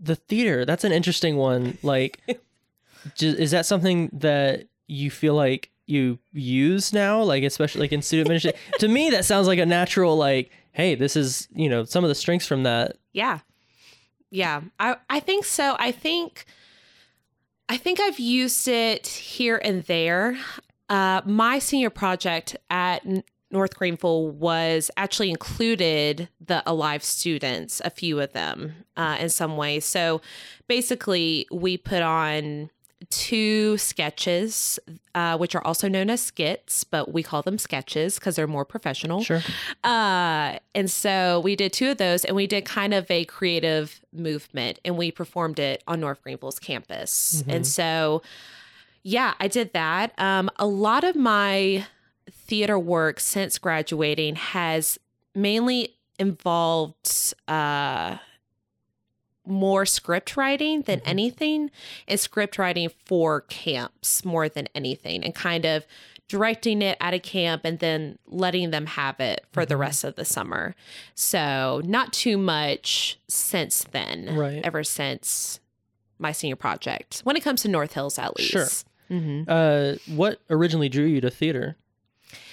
the 0.00 0.16
theater, 0.16 0.64
that's 0.64 0.82
an 0.82 0.90
interesting 0.90 1.36
one. 1.36 1.78
Like, 1.84 2.20
is 3.20 3.52
that 3.52 3.66
something 3.66 4.10
that 4.14 4.66
you 4.88 5.12
feel 5.12 5.34
like 5.34 5.70
you 5.86 6.18
use 6.32 6.92
now? 6.92 7.22
Like, 7.22 7.44
especially 7.44 7.82
like 7.82 7.92
in 7.92 8.02
student 8.02 8.26
ministry? 8.26 8.54
to 8.80 8.88
me, 8.88 9.10
that 9.10 9.24
sounds 9.24 9.46
like 9.46 9.60
a 9.60 9.66
natural, 9.66 10.16
like, 10.16 10.50
hey, 10.72 10.96
this 10.96 11.14
is, 11.14 11.46
you 11.54 11.68
know, 11.68 11.84
some 11.84 12.02
of 12.02 12.08
the 12.08 12.16
strengths 12.16 12.48
from 12.48 12.64
that. 12.64 12.96
Yeah 13.12 13.38
yeah, 14.30 14.62
I 14.78 14.96
I 15.08 15.20
think 15.20 15.44
so. 15.44 15.76
I 15.78 15.92
think 15.92 16.44
I 17.68 17.76
think 17.76 18.00
I've 18.00 18.18
used 18.18 18.66
it 18.68 19.06
here 19.06 19.60
and 19.62 19.82
there. 19.84 20.38
Uh, 20.88 21.20
my 21.24 21.60
senior 21.60 21.90
project 21.90 22.56
at 22.68 23.06
North 23.50 23.76
Greenville 23.76 24.30
was 24.30 24.90
actually 24.96 25.30
included 25.30 26.28
the 26.40 26.62
Alive 26.66 27.04
students, 27.04 27.80
a 27.84 27.90
few 27.90 28.20
of 28.20 28.32
them, 28.32 28.74
uh, 28.96 29.16
in 29.20 29.28
some 29.28 29.56
way. 29.56 29.80
So 29.80 30.20
basically, 30.68 31.46
we 31.52 31.76
put 31.76 32.02
on 32.02 32.70
two 33.10 33.76
sketches, 33.76 34.78
uh, 35.14 35.36
which 35.36 35.54
are 35.54 35.64
also 35.66 35.88
known 35.88 36.08
as 36.10 36.20
skits, 36.22 36.84
but 36.84 37.12
we 37.12 37.22
call 37.22 37.42
them 37.42 37.58
sketches 37.58 38.18
because 38.18 38.36
they're 38.36 38.46
more 38.46 38.64
professional. 38.64 39.22
Sure. 39.22 39.42
Uh, 39.82 40.58
and 40.74 40.90
so 40.90 41.40
we 41.40 41.56
did 41.56 41.72
two 41.72 41.90
of 41.90 41.98
those, 41.98 42.24
and 42.24 42.36
we 42.36 42.46
did 42.46 42.64
kind 42.64 42.94
of 42.94 43.10
a 43.10 43.24
creative 43.24 44.00
movement, 44.12 44.78
and 44.84 44.96
we 44.96 45.10
performed 45.10 45.58
it 45.58 45.82
on 45.86 46.00
North 46.00 46.22
Greenville's 46.22 46.58
campus. 46.58 47.42
And 47.48 47.66
so, 47.66 48.22
yeah, 49.02 49.34
I 49.40 49.48
did 49.48 49.72
that. 49.72 50.12
Um, 50.18 50.50
a 50.56 50.66
lot 50.66 51.04
of 51.04 51.16
my 51.16 51.86
theater 52.30 52.78
work 52.78 53.18
since 53.18 53.58
graduating 53.58 54.36
has 54.36 54.98
mainly 55.34 55.96
involved 56.18 57.34
uh, 57.48 58.18
more 59.50 59.84
script 59.84 60.36
writing 60.36 60.82
than 60.82 61.00
anything, 61.04 61.70
and 62.08 62.18
script 62.18 62.56
writing 62.58 62.90
for 63.04 63.42
camps 63.42 64.24
more 64.24 64.48
than 64.48 64.68
anything, 64.74 65.24
and 65.24 65.34
kind 65.34 65.64
of 65.66 65.84
directing 66.28 66.80
it 66.80 66.96
at 67.00 67.12
a 67.12 67.18
camp 67.18 67.62
and 67.64 67.80
then 67.80 68.16
letting 68.28 68.70
them 68.70 68.86
have 68.86 69.18
it 69.18 69.44
for 69.52 69.66
the 69.66 69.76
rest 69.76 70.04
of 70.04 70.14
the 70.14 70.24
summer. 70.24 70.76
So, 71.16 71.82
not 71.84 72.12
too 72.12 72.38
much 72.38 73.18
since 73.26 73.84
then, 73.90 74.36
Right. 74.36 74.60
ever 74.64 74.84
since 74.84 75.58
my 76.20 76.30
senior 76.32 76.54
project, 76.56 77.20
when 77.24 77.34
it 77.36 77.42
comes 77.42 77.62
to 77.62 77.68
North 77.68 77.94
Hills, 77.94 78.16
at 78.18 78.36
least. 78.38 78.50
Sure. 78.52 78.68
hmm 79.08 79.42
Uh, 79.48 79.94
what 80.06 80.40
originally 80.48 80.88
drew 80.88 81.06
you 81.06 81.20
to 81.20 81.30
theater? 81.30 81.76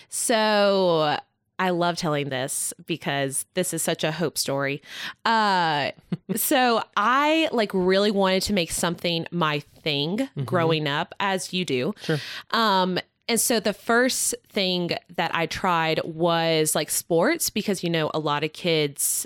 So 0.09 1.17
I 1.59 1.71
love 1.71 1.97
telling 1.97 2.29
this 2.29 2.73
because 2.85 3.45
this 3.53 3.73
is 3.73 3.81
such 3.81 4.03
a 4.03 4.11
hope 4.11 4.37
story. 4.37 4.81
Uh, 5.25 5.91
so 6.35 6.83
I 6.95 7.49
like 7.51 7.71
really 7.73 8.11
wanted 8.11 8.43
to 8.43 8.53
make 8.53 8.71
something 8.71 9.27
my 9.31 9.59
thing 9.59 10.29
growing 10.45 10.87
up, 10.87 11.13
as 11.19 11.53
you 11.53 11.65
do. 11.65 11.93
Sure. 12.01 12.19
Um, 12.51 12.99
and 13.27 13.39
so 13.39 13.59
the 13.59 13.73
first 13.73 14.35
thing 14.49 14.91
that 15.15 15.35
I 15.35 15.47
tried 15.47 15.99
was 16.05 16.75
like 16.75 16.89
sports 16.89 17.49
because 17.49 17.83
you 17.83 17.89
know 17.89 18.09
a 18.13 18.19
lot 18.19 18.43
of 18.43 18.53
kids 18.53 19.25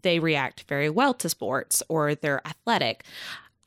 they 0.00 0.18
react 0.18 0.62
very 0.68 0.88
well 0.88 1.12
to 1.12 1.28
sports 1.28 1.82
or 1.88 2.14
they're 2.14 2.46
athletic. 2.46 3.04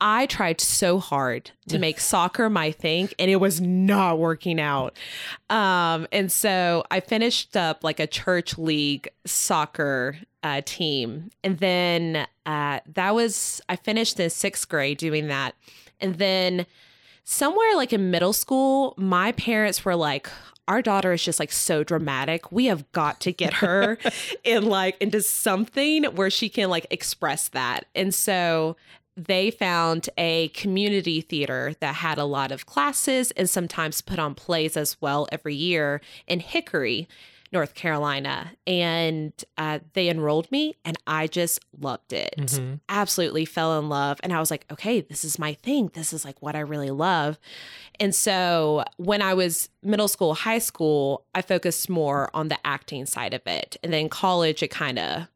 I 0.00 0.26
tried 0.26 0.60
so 0.60 0.98
hard 0.98 1.50
to 1.68 1.78
make 1.78 2.00
soccer 2.00 2.50
my 2.50 2.70
thing 2.70 3.08
and 3.18 3.30
it 3.30 3.36
was 3.36 3.60
not 3.60 4.18
working 4.18 4.60
out. 4.60 4.96
Um, 5.48 6.06
and 6.12 6.30
so 6.30 6.84
I 6.90 7.00
finished 7.00 7.56
up 7.56 7.82
like 7.82 7.98
a 7.98 8.06
church 8.06 8.58
league 8.58 9.08
soccer 9.24 10.18
uh, 10.42 10.60
team. 10.64 11.30
And 11.42 11.58
then 11.58 12.26
uh, 12.44 12.80
that 12.94 13.14
was, 13.14 13.62
I 13.68 13.76
finished 13.76 14.20
in 14.20 14.28
sixth 14.28 14.68
grade 14.68 14.98
doing 14.98 15.28
that. 15.28 15.54
And 15.98 16.16
then 16.16 16.66
somewhere 17.24 17.74
like 17.74 17.92
in 17.92 18.10
middle 18.10 18.34
school, 18.34 18.92
my 18.98 19.32
parents 19.32 19.84
were 19.84 19.96
like, 19.96 20.28
our 20.68 20.82
daughter 20.82 21.12
is 21.12 21.22
just 21.22 21.40
like 21.40 21.52
so 21.52 21.84
dramatic. 21.84 22.50
We 22.52 22.66
have 22.66 22.90
got 22.92 23.20
to 23.20 23.32
get 23.32 23.54
her 23.54 23.98
in 24.44 24.66
like 24.66 24.96
into 25.00 25.22
something 25.22 26.04
where 26.04 26.30
she 26.30 26.48
can 26.48 26.68
like 26.70 26.86
express 26.90 27.48
that. 27.48 27.86
And 27.94 28.12
so 28.14 28.76
they 29.16 29.50
found 29.50 30.10
a 30.18 30.48
community 30.48 31.20
theater 31.20 31.74
that 31.80 31.96
had 31.96 32.18
a 32.18 32.24
lot 32.24 32.52
of 32.52 32.66
classes 32.66 33.30
and 33.32 33.48
sometimes 33.48 34.00
put 34.00 34.18
on 34.18 34.34
plays 34.34 34.76
as 34.76 35.00
well 35.00 35.26
every 35.32 35.54
year 35.54 36.00
in 36.26 36.40
Hickory, 36.40 37.08
North 37.52 37.74
Carolina. 37.74 38.52
And 38.66 39.32
uh, 39.56 39.78
they 39.94 40.10
enrolled 40.10 40.50
me 40.52 40.74
and 40.84 40.98
I 41.06 41.28
just 41.28 41.60
loved 41.80 42.12
it. 42.12 42.34
Mhm. 42.36 42.80
Absolutely 42.90 43.46
fell 43.46 43.78
in 43.78 43.88
love. 43.88 44.20
And 44.22 44.32
I 44.34 44.40
was 44.40 44.50
like, 44.50 44.66
okay, 44.70 45.00
this 45.00 45.24
is 45.24 45.38
my 45.38 45.54
thing. 45.54 45.90
This 45.94 46.12
is 46.12 46.24
like 46.24 46.42
what 46.42 46.54
I 46.54 46.60
really 46.60 46.90
love. 46.90 47.38
And 47.98 48.14
so 48.14 48.84
when 48.98 49.22
I 49.22 49.32
was 49.32 49.70
middle 49.82 50.08
school, 50.08 50.34
high 50.34 50.58
school, 50.58 51.24
I 51.34 51.40
focused 51.40 51.88
more 51.88 52.28
on 52.34 52.48
the 52.48 52.58
acting 52.66 53.06
side 53.06 53.32
of 53.32 53.46
it. 53.46 53.78
And 53.82 53.92
then 53.92 54.10
college, 54.10 54.62
it 54.62 54.68
kind 54.68 54.98
of 54.98 55.28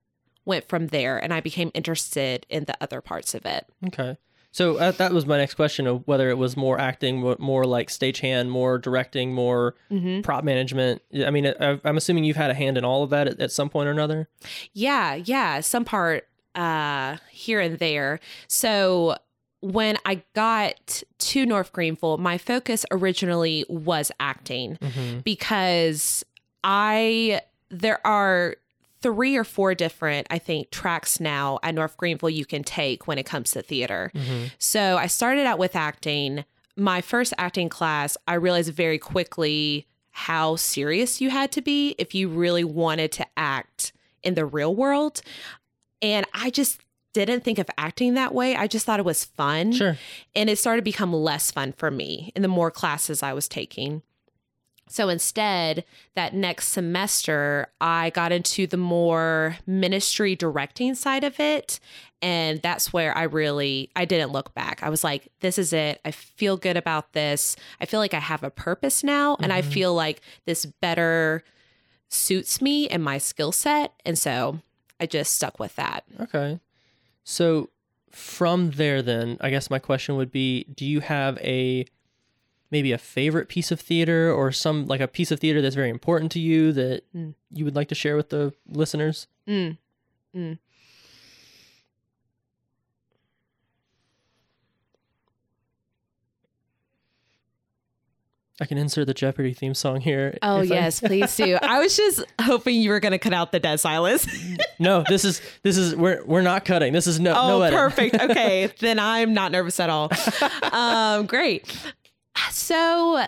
went 0.50 0.69
from 0.69 0.88
there 0.88 1.16
and 1.23 1.33
I 1.33 1.40
became 1.40 1.71
interested 1.75 2.45
in 2.50 2.64
the 2.64 2.76
other 2.80 3.00
parts 3.00 3.35
of 3.35 3.47
it. 3.47 3.62
Okay. 3.87 4.16
So 4.52 4.78
uh, 4.78 4.90
that 4.92 5.12
was 5.12 5.26
my 5.26 5.37
next 5.38 5.54
question 5.54 5.87
of 5.87 6.02
whether 6.09 6.28
it 6.28 6.37
was 6.37 6.57
more 6.57 6.76
acting, 6.80 7.14
more 7.38 7.64
like 7.64 7.88
stagehand, 7.88 8.49
more 8.49 8.78
directing, 8.78 9.33
more 9.33 9.76
Mm-hmm. 9.92 10.23
prop 10.23 10.42
management. 10.45 11.02
I 11.25 11.30
mean, 11.30 11.47
I, 11.47 11.78
I'm 11.85 11.97
assuming 11.97 12.25
you've 12.25 12.37
had 12.45 12.50
a 12.50 12.54
hand 12.54 12.76
in 12.76 12.85
all 12.85 13.02
of 13.04 13.11
that 13.11 13.28
at, 13.28 13.40
at 13.40 13.52
some 13.52 13.69
point 13.71 13.87
or 13.88 13.92
another. 13.92 14.28
Yeah, 14.73 15.14
yeah, 15.14 15.61
some 15.61 15.85
part 15.85 16.26
uh 16.57 17.16
here 17.30 17.61
and 17.61 17.78
there. 17.78 18.19
So 18.49 19.14
when 19.61 19.99
I 20.04 20.23
got 20.35 21.02
to 21.30 21.47
North 21.47 21.71
Greenville, 21.73 22.19
my 22.19 22.37
focus 22.38 22.85
originally 22.90 23.64
was 23.69 24.11
acting 24.19 24.78
Mm-hmm. 24.80 25.19
because 25.21 26.25
I 26.64 27.42
there 27.71 28.04
are 28.04 28.57
three 29.02 29.37
or 29.37 29.45
four 29.45 29.75
different 29.75 30.26
I 30.30 30.38
think 30.38 30.71
tracks 30.71 31.21
now 31.21 31.59
at 31.62 31.75
North 31.75 31.97
Greenville 31.97 32.30
you 32.30 32.45
can 32.45 32.62
take 32.62 33.07
when 33.07 33.19
it 33.19 33.26
comes 33.26 33.50
to 33.52 33.62
theater. 33.62 34.11
Mm-hmm. 34.14 34.47
So 34.59 34.97
I 34.97 35.07
started 35.07 35.47
out 35.47 35.59
with 35.59 35.76
acting. 35.76 36.45
My 36.76 37.00
first 37.00 37.35
acting 37.37 37.69
class, 37.69 38.16
I 38.26 38.35
realized 38.35 38.73
very 38.73 38.99
quickly 38.99 39.87
how 40.11 40.57
serious 40.57 41.21
you 41.21 41.30
had 41.30 41.52
to 41.52 41.62
be 41.62 41.95
if 41.99 42.14
you 42.14 42.28
really 42.28 42.64
wanted 42.64 43.12
to 43.12 43.26
act 43.37 43.92
in 44.23 44.35
the 44.35 44.45
real 44.45 44.75
world. 44.75 45.23
And 46.02 46.26
I 46.33 46.50
just 46.50 46.80
didn't 47.12 47.42
think 47.42 47.59
of 47.59 47.69
acting 47.76 48.14
that 48.14 48.35
way. 48.35 48.54
I 48.54 48.66
just 48.66 48.87
thought 48.87 49.00
it 49.00 49.04
was 49.04 49.25
fun. 49.25 49.73
Sure. 49.73 49.97
And 50.35 50.49
it 50.49 50.59
started 50.59 50.80
to 50.80 50.85
become 50.85 51.12
less 51.12 51.50
fun 51.50 51.73
for 51.73 51.90
me 51.90 52.33
in 52.37 52.42
the 52.42 52.49
more 52.49 52.71
classes 52.71 53.23
I 53.23 53.33
was 53.33 53.49
taking. 53.49 54.02
So 54.93 55.09
instead, 55.09 55.85
that 56.17 56.35
next 56.35 56.69
semester, 56.69 57.69
I 57.81 58.11
got 58.11 58.33
into 58.33 58.67
the 58.67 58.77
more 58.77 59.57
ministry 59.65 60.35
directing 60.35 60.97
side 60.97 61.23
of 61.23 61.39
it. 61.39 61.79
And 62.21 62.61
that's 62.61 62.93
where 62.93 63.17
I 63.17 63.23
really 63.23 63.91
I 63.95 64.05
didn't 64.05 64.33
look 64.33 64.53
back. 64.53 64.83
I 64.83 64.89
was 64.91 65.05
like, 65.05 65.29
this 65.41 65.59
is 65.59 65.73
it. 65.73 66.01
I 66.05 66.11
feel 66.11 66.57
good 66.57 66.77
about 66.77 67.13
this. 67.13 67.55
I 67.81 67.87
feel 67.87 68.01
like 68.01 68.15
I 68.15 68.19
have 68.19 68.43
a 68.43 68.51
purpose 68.51 69.05
now 69.05 69.37
and 69.41 69.53
I 69.53 69.63
Mhm. 69.63 69.73
feel 69.73 69.95
like 69.95 70.21
this 70.45 70.67
better 70.67 71.45
suits 72.09 72.61
me 72.61 72.89
and 72.89 73.03
my 73.03 73.19
skill 73.19 73.53
set. 73.53 73.93
And 74.05 74.19
so 74.19 74.59
I 74.99 75.07
just 75.07 75.33
stuck 75.35 75.59
with 75.61 75.77
that. 75.77 76.05
Okay. 76.19 76.59
So 77.25 77.71
from 78.11 78.73
there, 78.73 79.03
then, 79.03 79.39
I 79.41 79.51
guess 79.51 79.71
my 79.71 79.79
question 79.79 80.17
would 80.17 80.33
be 80.33 80.65
do 80.65 80.85
you 80.85 80.99
have 81.01 81.39
a 81.39 81.87
maybe 82.71 82.93
a 82.93 82.99
favorite 82.99 83.49
piece 83.49 83.71
of 83.73 83.81
theater 83.81 84.33
or 84.33 84.53
some 84.53 84.87
like 84.87 85.00
a 85.00 85.09
piece 85.09 85.31
of 85.31 85.41
theater 85.41 85.61
that's 85.61 85.75
very 85.75 85.91
important 85.91 86.31
to 86.33 86.41
you 86.41 86.73
that 86.73 87.03
Mm. 87.15 87.35
you 87.53 87.65
would 87.65 87.75
like 87.77 87.89
to 87.89 87.95
share 87.95 88.17
with 88.17 88.29
the 88.31 88.53
listeners? 88.69 89.27
Mm. 89.49 89.77
Mm. 90.37 90.59
I 98.62 98.67
can 98.67 98.77
insert 98.77 99.07
the 99.07 99.15
Jeopardy 99.15 99.55
theme 99.55 99.73
song 99.73 100.03
here. 100.03 100.37
Oh 100.43 100.61
if 100.61 100.71
I- 100.71 100.75
yes, 100.75 101.00
please 101.05 101.35
do. 101.35 101.57
I 101.62 101.81
was 101.81 101.97
just 101.97 102.23
hoping 102.43 102.77
you 102.77 102.91
were 102.91 103.00
going 103.00 103.12
to 103.12 103.19
cut 103.19 103.33
out 103.33 103.53
the 103.53 103.61
dead 103.61 103.81
silence. 103.81 104.27
no, 104.79 105.03
this 105.09 105.25
is 105.25 105.41
this 105.62 105.79
is 105.79 105.97
we're 105.97 106.23
we're 106.27 106.43
not 106.43 106.67
cutting. 106.67 106.93
This 106.93 107.07
is 107.07 107.19
no 107.19 107.33
oh, 107.35 107.59
no 107.61 107.71
perfect. 107.71 108.17
Okay, 108.17 108.71
then 108.81 108.99
I'm 108.99 109.33
not 109.33 109.50
nervous 109.50 109.81
at 109.81 109.89
all. 109.89 110.11
Um, 110.73 111.25
great. 111.27 111.75
So, 112.51 113.25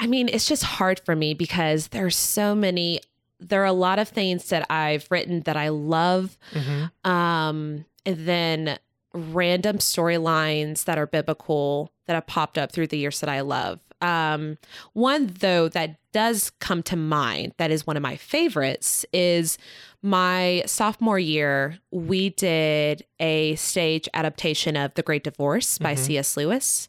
I 0.00 0.06
mean, 0.06 0.28
it's 0.28 0.46
just 0.46 0.62
hard 0.62 1.00
for 1.04 1.16
me 1.16 1.34
because 1.34 1.88
there's 1.88 2.16
so 2.16 2.54
many. 2.54 3.00
There 3.40 3.62
are 3.62 3.66
a 3.66 3.72
lot 3.72 3.98
of 3.98 4.08
things 4.08 4.48
that 4.50 4.66
I've 4.70 5.06
written 5.10 5.40
that 5.42 5.56
I 5.56 5.68
love, 5.68 6.36
Mhm. 6.52 6.90
um, 7.08 7.84
and 8.04 8.26
then 8.26 8.78
random 9.14 9.78
storylines 9.78 10.84
that 10.84 10.98
are 10.98 11.06
biblical 11.06 11.90
that 12.06 12.14
have 12.14 12.26
popped 12.26 12.58
up 12.58 12.72
through 12.72 12.88
the 12.88 12.98
years 12.98 13.20
that 13.20 13.28
I 13.30 13.40
love. 13.40 13.80
Um, 14.00 14.58
one 14.92 15.26
though 15.40 15.68
that 15.70 15.96
does 16.12 16.50
come 16.60 16.84
to 16.84 16.94
mind 16.96 17.52
that 17.56 17.70
is 17.72 17.84
one 17.86 17.96
of 17.96 18.02
my 18.02 18.16
favorites 18.16 19.04
is 19.12 19.58
my 20.02 20.62
sophomore 20.66 21.18
year. 21.18 21.78
We 21.90 22.30
did 22.30 23.04
a 23.18 23.56
stage 23.56 24.08
adaptation 24.14 24.76
of 24.76 24.94
The 24.94 25.02
Great 25.02 25.24
Divorce 25.24 25.78
by 25.78 25.94
Mhm. 25.94 25.98
C.S. 25.98 26.36
Lewis. 26.36 26.88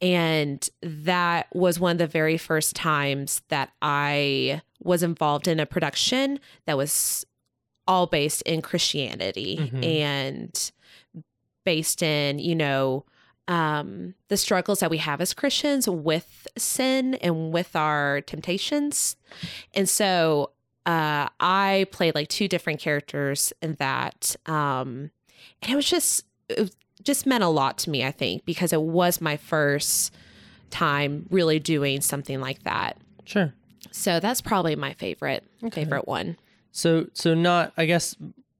And 0.00 0.68
that 0.82 1.48
was 1.54 1.80
one 1.80 1.92
of 1.92 1.98
the 1.98 2.06
very 2.06 2.36
first 2.38 2.76
times 2.76 3.42
that 3.48 3.70
I 3.82 4.62
was 4.82 5.02
involved 5.02 5.48
in 5.48 5.58
a 5.58 5.66
production 5.66 6.38
that 6.66 6.76
was 6.76 7.26
all 7.86 8.06
based 8.06 8.42
in 8.42 8.62
Christianity 8.62 9.56
Mhm. 9.72 9.84
and 9.84 10.72
based 11.64 12.02
in, 12.02 12.38
you 12.38 12.54
know, 12.54 13.04
um, 13.48 14.14
the 14.28 14.36
struggles 14.36 14.80
that 14.80 14.90
we 14.90 14.98
have 14.98 15.20
as 15.20 15.32
Christians 15.34 15.88
with 15.88 16.46
sin 16.56 17.14
and 17.16 17.50
with 17.52 17.74
our 17.74 18.20
temptations. 18.20 19.16
And 19.74 19.88
so 19.88 20.50
uh, 20.86 21.28
I 21.40 21.86
played 21.90 22.14
like 22.14 22.28
two 22.28 22.46
different 22.48 22.78
characters 22.80 23.52
in 23.60 23.74
that. 23.74 24.36
Um, 24.46 25.10
and 25.62 25.72
it 25.72 25.76
was 25.76 25.88
just, 25.88 26.24
it 26.48 26.60
was 26.60 26.76
just 27.02 27.26
meant 27.26 27.44
a 27.44 27.48
lot 27.48 27.78
to 27.78 27.90
me, 27.90 28.04
I 28.04 28.10
think, 28.10 28.44
because 28.44 28.72
it 28.72 28.82
was 28.82 29.20
my 29.20 29.36
first 29.36 30.14
time 30.70 31.26
really 31.30 31.58
doing 31.58 32.00
something 32.00 32.40
like 32.40 32.62
that. 32.64 32.96
Sure. 33.24 33.52
So 33.90 34.20
that's 34.20 34.40
probably 34.40 34.76
my 34.76 34.92
favorite 34.94 35.44
favorite 35.72 36.06
one. 36.06 36.36
So 36.72 37.06
so 37.14 37.34
not 37.34 37.72
I 37.76 37.86
guess 37.86 38.14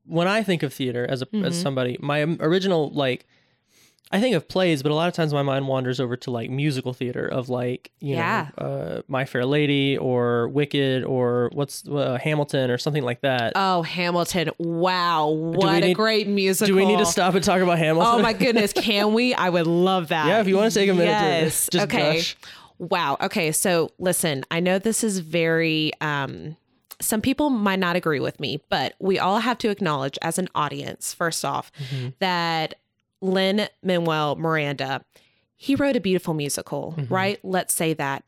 when 0.06 0.26
I 0.26 0.42
think 0.42 0.62
of 0.62 0.72
theater 0.72 1.06
as 1.08 1.20
a 1.22 1.26
Mm-hmm. 1.26 1.44
as 1.44 1.60
somebody, 1.60 1.98
my 2.00 2.22
original 2.40 2.90
like 2.90 3.26
I 4.10 4.20
think 4.20 4.34
of 4.34 4.48
plays, 4.48 4.82
but 4.82 4.90
a 4.90 4.94
lot 4.94 5.06
of 5.08 5.12
times 5.14 5.34
my 5.34 5.42
mind 5.42 5.68
wanders 5.68 6.00
over 6.00 6.16
to 6.16 6.30
like 6.30 6.48
musical 6.50 6.94
theater 6.94 7.26
of 7.26 7.48
like 7.50 7.90
you 8.00 8.14
Yeah. 8.14 8.48
know 8.58 8.64
uh, 8.66 9.02
My 9.06 9.24
Fair 9.26 9.44
Lady 9.44 9.98
or 9.98 10.48
Wicked 10.48 11.04
or 11.04 11.50
what's 11.52 11.86
uh, 11.86 12.16
Hamilton 12.22 12.70
or 12.70 12.78
something 12.78 13.02
like 13.02 13.20
that. 13.20 13.52
Oh, 13.54 13.82
Hamilton. 13.82 14.50
Wow. 14.58 15.28
What 15.28 15.82
a 15.82 15.88
need- 15.88 15.94
great 15.94 16.26
musical. 16.26 16.68
Do 16.68 16.76
we 16.76 16.86
need 16.86 16.98
to 17.00 17.06
stop 17.06 17.34
and 17.34 17.44
talk 17.44 17.60
about 17.60 17.78
Hamilton? 17.78 18.14
Oh 18.14 18.22
my 18.22 18.32
goodness, 18.32 18.72
can 18.72 19.12
we? 19.12 19.34
I 19.34 19.50
would 19.50 19.66
love 19.66 20.08
that. 20.08 20.26
Yeah, 20.26 20.40
if 20.40 20.48
you 20.48 20.56
wanna 20.56 20.70
take 20.70 20.88
a 20.88 20.94
minute 20.94 21.06
to 21.06 21.44
Yes. 21.44 21.68
just 21.72 21.84
okay. 21.84 22.16
gush. 22.16 22.36
Wow. 22.78 23.16
Okay, 23.20 23.52
so 23.52 23.90
listen, 23.98 24.44
I 24.50 24.60
know 24.60 24.78
this 24.78 25.04
is 25.04 25.18
very 25.18 25.92
um 26.00 26.56
some 27.00 27.20
people 27.20 27.50
might 27.50 27.78
not 27.78 27.94
agree 27.94 28.20
with 28.20 28.40
me, 28.40 28.60
but 28.70 28.94
we 28.98 29.18
all 29.18 29.38
have 29.40 29.58
to 29.58 29.68
acknowledge 29.70 30.18
as 30.22 30.38
an 30.38 30.48
audience, 30.54 31.12
first 31.14 31.44
off, 31.44 31.70
Mm-hmm. 31.92 32.08
that 32.20 32.74
Lynn 33.20 33.68
Manuel 33.82 34.36
Miranda, 34.36 35.02
he 35.56 35.74
wrote 35.74 35.96
a 35.96 36.00
beautiful 36.00 36.34
musical, 36.34 36.94
Mm-hmm. 36.96 37.12
right? 37.12 37.38
Let's 37.42 37.74
say 37.74 37.94
that. 37.94 38.24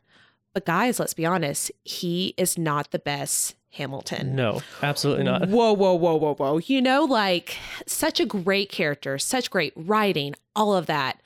But 0.52 0.66
guys, 0.66 0.98
let's 0.98 1.14
be 1.14 1.24
honest, 1.26 1.70
he 1.84 2.34
is 2.36 2.58
not 2.58 2.90
the 2.90 2.98
best 2.98 3.54
Hamilton. 3.74 4.34
No, 4.34 4.62
absolutely 4.82 5.22
not. 5.22 5.48
Whoa, 5.48 5.72
whoa, 5.74 5.94
whoa, 5.94 6.16
whoa, 6.16 6.34
whoa. 6.34 6.58
You 6.58 6.82
know, 6.82 7.04
like 7.04 7.56
such 7.86 8.18
a 8.18 8.26
great 8.26 8.68
character, 8.68 9.16
such 9.16 9.48
great 9.48 9.72
writing, 9.76 10.34
all 10.56 10.74
of 10.74 10.86
that. 10.86 11.20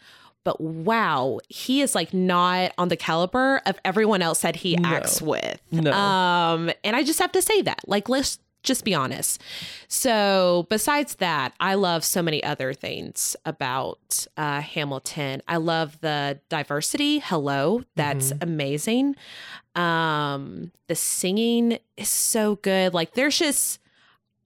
But 0.45 0.61
wow, 0.61 1.39
he 1.49 1.81
is 1.81 1.95
like 1.95 2.13
not 2.13 2.73
on 2.77 2.89
the 2.89 2.99
caliber 2.99 3.63
of 3.65 3.79
everyone 3.83 4.21
else 4.21 4.43
that 4.43 4.57
he 4.57 4.77
acts 4.85 5.23
with. 5.23 5.59
No. 5.73 5.91
Um, 5.91 6.71
and 6.85 6.95
I 6.95 7.03
just 7.03 7.19
have 7.19 7.33
to 7.33 7.41
say 7.41 7.63
that. 7.63 7.81
Like, 7.87 8.11
let's 8.11 8.39
just 8.65 8.85
be 8.85 8.95
honest. 8.95 9.41
So, 9.87 10.67
besides 10.69 11.15
that, 11.17 11.55
I 11.61 11.75
love 11.75 12.05
so 12.05 12.21
many 12.23 12.43
other 12.43 12.73
things 12.75 13.37
about 13.45 14.27
uh, 14.37 14.61
Hamilton. 14.61 15.43
I 15.47 15.59
love 15.59 16.01
the 16.01 16.41
diversity. 16.49 17.21
Hello, 17.21 17.85
that's 17.95 18.33
amazing. 18.41 19.15
Um, 19.75 20.73
the 20.89 20.95
singing 20.95 21.79
is 21.97 22.09
so 22.09 22.57
good. 22.57 22.95
Like, 22.95 23.15
there's 23.15 23.39
just, 23.39 23.79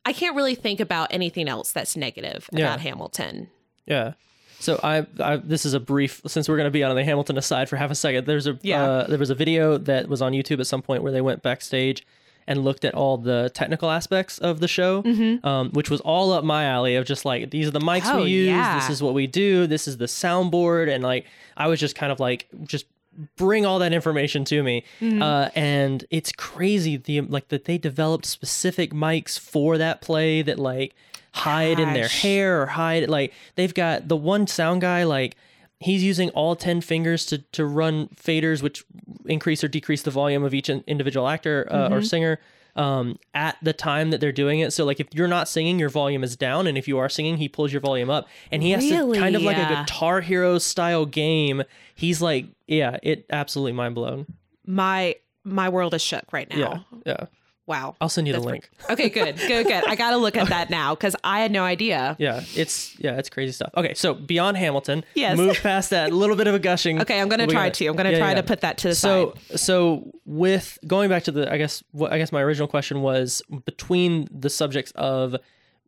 I 0.04 0.12
can't 0.12 0.37
really 0.37 0.54
think 0.54 0.80
about 0.80 1.08
anything 1.12 1.48
else 1.48 1.72
that's 1.72 1.96
negative 1.96 2.48
Yeah. 2.52 2.66
about 2.66 2.80
Hamilton. 2.80 3.48
Yeah. 3.87 4.12
So 4.60 4.80
I, 4.82 5.06
I 5.20 5.37
this 5.37 5.64
is 5.64 5.72
a 5.75 5.78
brief 5.80 6.20
since 6.26 6.48
we're 6.48 6.56
going 6.56 6.66
to 6.66 6.70
be 6.72 6.82
on 6.82 6.94
the 6.96 7.04
Hamilton 7.04 7.38
aside 7.38 7.68
for 7.68 7.76
half 7.76 7.92
a 7.92 7.94
second. 7.94 8.26
There's 8.26 8.48
a 8.48 8.58
Yeah. 8.62 8.82
uh, 8.82 9.06
there 9.06 9.18
was 9.18 9.30
a 9.30 9.34
video 9.37 9.78
that 9.78 10.08
was 10.08 10.20
on 10.20 10.32
YouTube 10.32 10.58
at 10.58 10.66
some 10.66 10.82
point 10.82 11.04
where 11.04 11.12
they 11.12 11.20
went 11.20 11.42
backstage 11.42 12.04
and 12.49 12.64
looked 12.64 12.85
at 12.85 12.95
all 12.95 13.17
the 13.19 13.50
technical 13.55 13.90
aspects 13.90 14.38
of 14.38 14.59
the 14.59 14.67
show, 14.67 15.05
um, 15.45 15.71
which 15.71 15.90
was 15.90 16.00
all 16.00 16.33
up 16.33 16.43
my 16.43 16.64
alley 16.64 16.97
of 16.97 17.05
just 17.07 17.25
like 17.25 17.50
these 17.50 17.69
are 17.69 17.71
the 17.71 17.78
mics 17.78 18.02
Mm-hmm. 18.02 18.17
Oh, 18.19 18.23
we 18.25 18.31
use, 18.31 18.47
yeah. 18.49 18.75
this 18.81 18.90
is 18.90 19.00
what 19.02 19.14
we 19.14 19.26
do, 19.28 19.67
this 19.69 19.87
is 19.87 19.99
the 19.99 20.07
soundboard, 20.07 20.93
and 20.93 21.05
like 21.05 21.26
I 21.57 21.69
was 21.69 21.78
just 21.78 21.95
kind 21.95 22.11
of 22.11 22.19
like 22.19 22.49
just 22.64 22.87
bring 23.37 23.67
all 23.67 23.78
that 23.81 23.93
information 23.93 24.45
to 24.47 24.62
me 24.62 24.85
Mm-hmm. 25.00 25.21
uh, 25.23 25.49
and 25.55 26.05
it's 26.11 26.33
crazy 26.33 26.97
the 26.97 27.21
like 27.21 27.49
that 27.49 27.64
they 27.67 27.76
developed 27.76 28.25
specific 28.26 28.93
mics 28.93 29.38
for 29.38 29.76
that 29.78 30.00
play 30.00 30.40
that 30.43 30.59
like 30.59 30.95
hide 31.33 31.78
in 31.81 31.93
their 31.95 32.09
hair 32.09 32.62
or 32.62 32.67
hide 32.67 33.09
like 33.09 33.33
they've 33.57 33.75
got 33.75 34.09
the 34.09 34.17
one 34.17 34.47
sound 34.47 34.81
guy 34.81 35.05
like 35.05 35.37
he's 35.80 36.02
using 36.02 36.30
all 36.30 36.56
10 36.56 36.80
fingers 36.80 37.25
to 37.26 37.38
to 37.38 37.64
run 37.64 38.08
faders 38.08 38.62
which 38.62 38.85
increase 39.26 39.62
or 39.62 39.68
decrease 39.68 40.02
the 40.02 40.11
volume 40.11 40.42
of 40.44 40.52
each 40.54 40.68
individual 40.68 41.28
actor 41.28 41.66
uh, 41.70 41.76
Mm-hmm. 41.88 41.94
or 41.94 42.02
singer 42.02 42.38
um, 42.76 43.18
at 43.35 43.56
the 43.62 43.73
time 43.73 44.11
that 44.11 44.20
they're 44.20 44.30
doing 44.30 44.61
it. 44.61 44.73
So 44.73 44.85
like 44.85 45.00
if 45.00 45.08
you're 45.12 45.26
not 45.26 45.49
singing 45.49 45.80
your 45.80 45.88
volume 45.88 46.23
is 46.23 46.37
down. 46.37 46.66
And 46.68 46.78
if 46.78 46.87
you 46.87 46.99
are 46.99 47.08
singing 47.08 47.37
he 47.38 47.49
pulls 47.49 47.73
your 47.73 47.80
volume 47.80 48.08
up. 48.11 48.28
And 48.52 48.62
he 48.62 48.70
has 48.70 48.85
to 48.88 49.12
kind 49.14 49.35
of 49.35 49.42
like 49.42 49.56
a 49.56 49.68
guitar 49.75 50.21
hero 50.21 50.58
style 50.58 51.04
game. 51.06 51.62
He's 51.95 52.23
like 52.23 52.47
yeah 52.67 52.99
it 53.02 53.25
absolutely 53.30 53.73
mind 53.73 53.95
blown 53.97 54.26
My 54.67 55.17
my 55.45 55.69
world 55.71 55.95
is 55.95 56.02
shook 56.02 56.32
right 56.32 56.49
now. 56.50 56.84
yeah 57.04 57.10
yeah 57.19 57.26
Wow. 57.69 57.95
i'll 58.00 58.09
send 58.09 58.26
you 58.26 58.33
the 58.33 58.41
link 58.41 58.69
Okay, 58.91 59.09
good, 59.11 59.37
good, 59.47 59.67
good. 59.67 59.85
I 59.87 59.95
got 59.95 60.11
to 60.11 60.17
look 60.17 60.37
at 60.37 60.49
that 60.49 60.71
now 60.71 60.95
because 60.97 61.15
I 61.23 61.41
had 61.41 61.52
no 61.52 61.63
idea. 61.63 62.17
yeah 62.19 62.43
it's 62.57 62.99
yeah 62.99 63.19
it's 63.19 63.28
crazy 63.28 63.52
stuff 63.52 63.71
okay 63.76 63.93
so 63.95 64.15
beyond 64.15 64.57
hamilton 64.57 65.04
Yes. 65.15 65.37
move 65.37 65.57
past 65.63 65.91
that 65.91 66.11
A 66.11 66.15
little 66.15 66.35
bit 66.35 66.47
of 66.49 66.54
a 66.54 66.59
gushing 66.59 67.00
Okay, 67.02 67.21
I'm 67.21 67.28
going 67.28 67.41
to 67.41 67.47
try 67.47 67.67
gotta- 67.69 67.78
to. 67.78 67.87
I'm 67.89 67.95
going 67.97 68.07
to 68.07 68.13
yeah, 68.13 68.19
try 68.19 68.28
yeah. 68.31 68.35
to 68.37 68.43
put 68.43 68.63
that 68.63 68.78
to 68.78 68.89
the 68.89 68.95
so 68.95 69.35
side. 69.50 69.61
so 69.61 70.11
with 70.25 70.78
going 70.87 71.09
back 71.11 71.25
to 71.25 71.33
the 71.33 71.52
i 71.52 71.57
guess 71.59 71.85
what 71.93 72.11
i 72.13 72.19
guess 72.19 72.33
my 72.33 72.41
original 72.43 72.67
question 72.69 73.02
was 73.02 73.43
between 73.67 74.26
the 74.31 74.50
subjects 74.50 74.91
of 74.97 75.37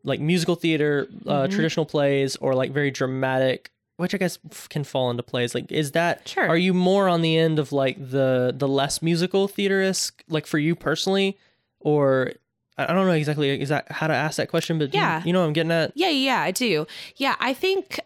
like 0.04 0.20
musical 0.20 0.54
theater 0.56 1.08
uh, 1.26 1.42
Mm-hmm. 1.44 1.52
traditional 1.54 1.86
plays 1.86 2.36
or 2.36 2.54
like 2.54 2.72
very 2.72 2.90
dramatic 2.90 3.70
which 3.96 4.14
i 4.14 4.18
guess 4.18 4.38
can 4.70 4.82
fall 4.84 5.10
into 5.10 5.22
plays 5.22 5.54
like 5.54 5.70
is 5.70 5.92
that 5.92 6.26
Sure. 6.28 6.46
are 6.48 6.56
you 6.56 6.72
more 6.72 7.08
on 7.08 7.20
the 7.22 7.36
end 7.36 7.58
of 7.58 7.70
like 7.72 7.96
the 7.98 8.54
the 8.56 8.66
less 8.68 9.02
musical 9.02 9.46
theater-esque 9.48 10.22
like 10.28 10.46
for 10.46 10.58
you 10.58 10.74
personally 10.74 11.36
or 11.80 12.32
i 12.78 12.86
don't 12.86 13.06
know 13.06 13.12
exactly 13.12 13.60
is 13.60 13.68
that 13.68 13.90
how 13.90 14.06
to 14.06 14.14
ask 14.14 14.36
that 14.36 14.48
question 14.48 14.78
but 14.78 14.94
Yeah. 14.94 15.22
you, 15.24 15.32
know 15.32 15.40
what 15.40 15.46
i'm 15.46 15.52
getting 15.52 15.72
at 15.72 15.92
Yeah, 15.94 16.08
yeah, 16.08 16.40
I 16.40 16.50
do. 16.50 16.86
Yeah, 17.16 17.36
I 17.40 17.52
think 17.54 18.00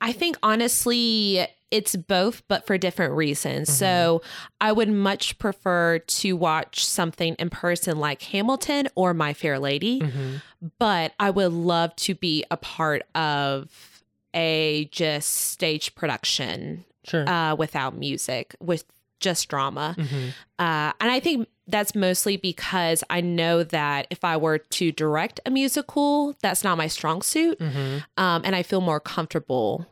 I 0.00 0.12
think 0.12 0.36
honestly 0.42 1.46
it's 1.70 1.94
both 1.96 2.42
but 2.48 2.66
for 2.66 2.78
different 2.78 3.12
reasons. 3.14 3.70
So, 3.70 4.22
I 4.60 4.72
would 4.72 4.88
much 4.88 5.38
prefer 5.38 5.98
to 5.98 6.32
watch 6.34 6.86
something 6.86 7.34
in 7.38 7.50
person 7.50 7.98
like 7.98 8.22
Hamilton 8.22 8.88
or 8.94 9.12
My 9.12 9.34
Fair 9.34 9.58
Lady, 9.58 10.02
but 10.78 11.12
I 11.20 11.28
would 11.30 11.52
love 11.52 11.94
to 11.96 12.14
be 12.14 12.44
a 12.50 12.56
part 12.56 13.02
of 13.14 14.02
a 14.34 14.88
just 14.92 15.28
stage 15.28 15.94
production 15.94 16.84
sure 17.04 17.28
uh, 17.28 17.54
without 17.54 17.94
music, 17.96 18.54
with 18.60 18.84
just 19.20 19.48
drama. 19.48 19.94
Mhm. 19.98 20.28
Uh, 20.58 20.92
and 21.00 21.10
I 21.10 21.20
think 21.20 21.48
that's 21.66 21.94
mostly 21.94 22.36
because 22.36 23.04
I 23.10 23.20
know 23.20 23.62
that 23.62 24.06
if 24.10 24.24
I 24.24 24.36
were 24.36 24.58
to 24.58 24.92
direct 24.92 25.40
a 25.44 25.50
musical, 25.50 26.34
that's 26.40 26.64
not 26.64 26.78
my 26.78 26.86
strong 26.86 27.20
suit. 27.22 27.58
Mhm. 27.58 28.04
Um, 28.16 28.42
and 28.44 28.54
I 28.56 28.62
feel 28.62 28.80
more 28.80 29.00
comfortable 29.00 29.86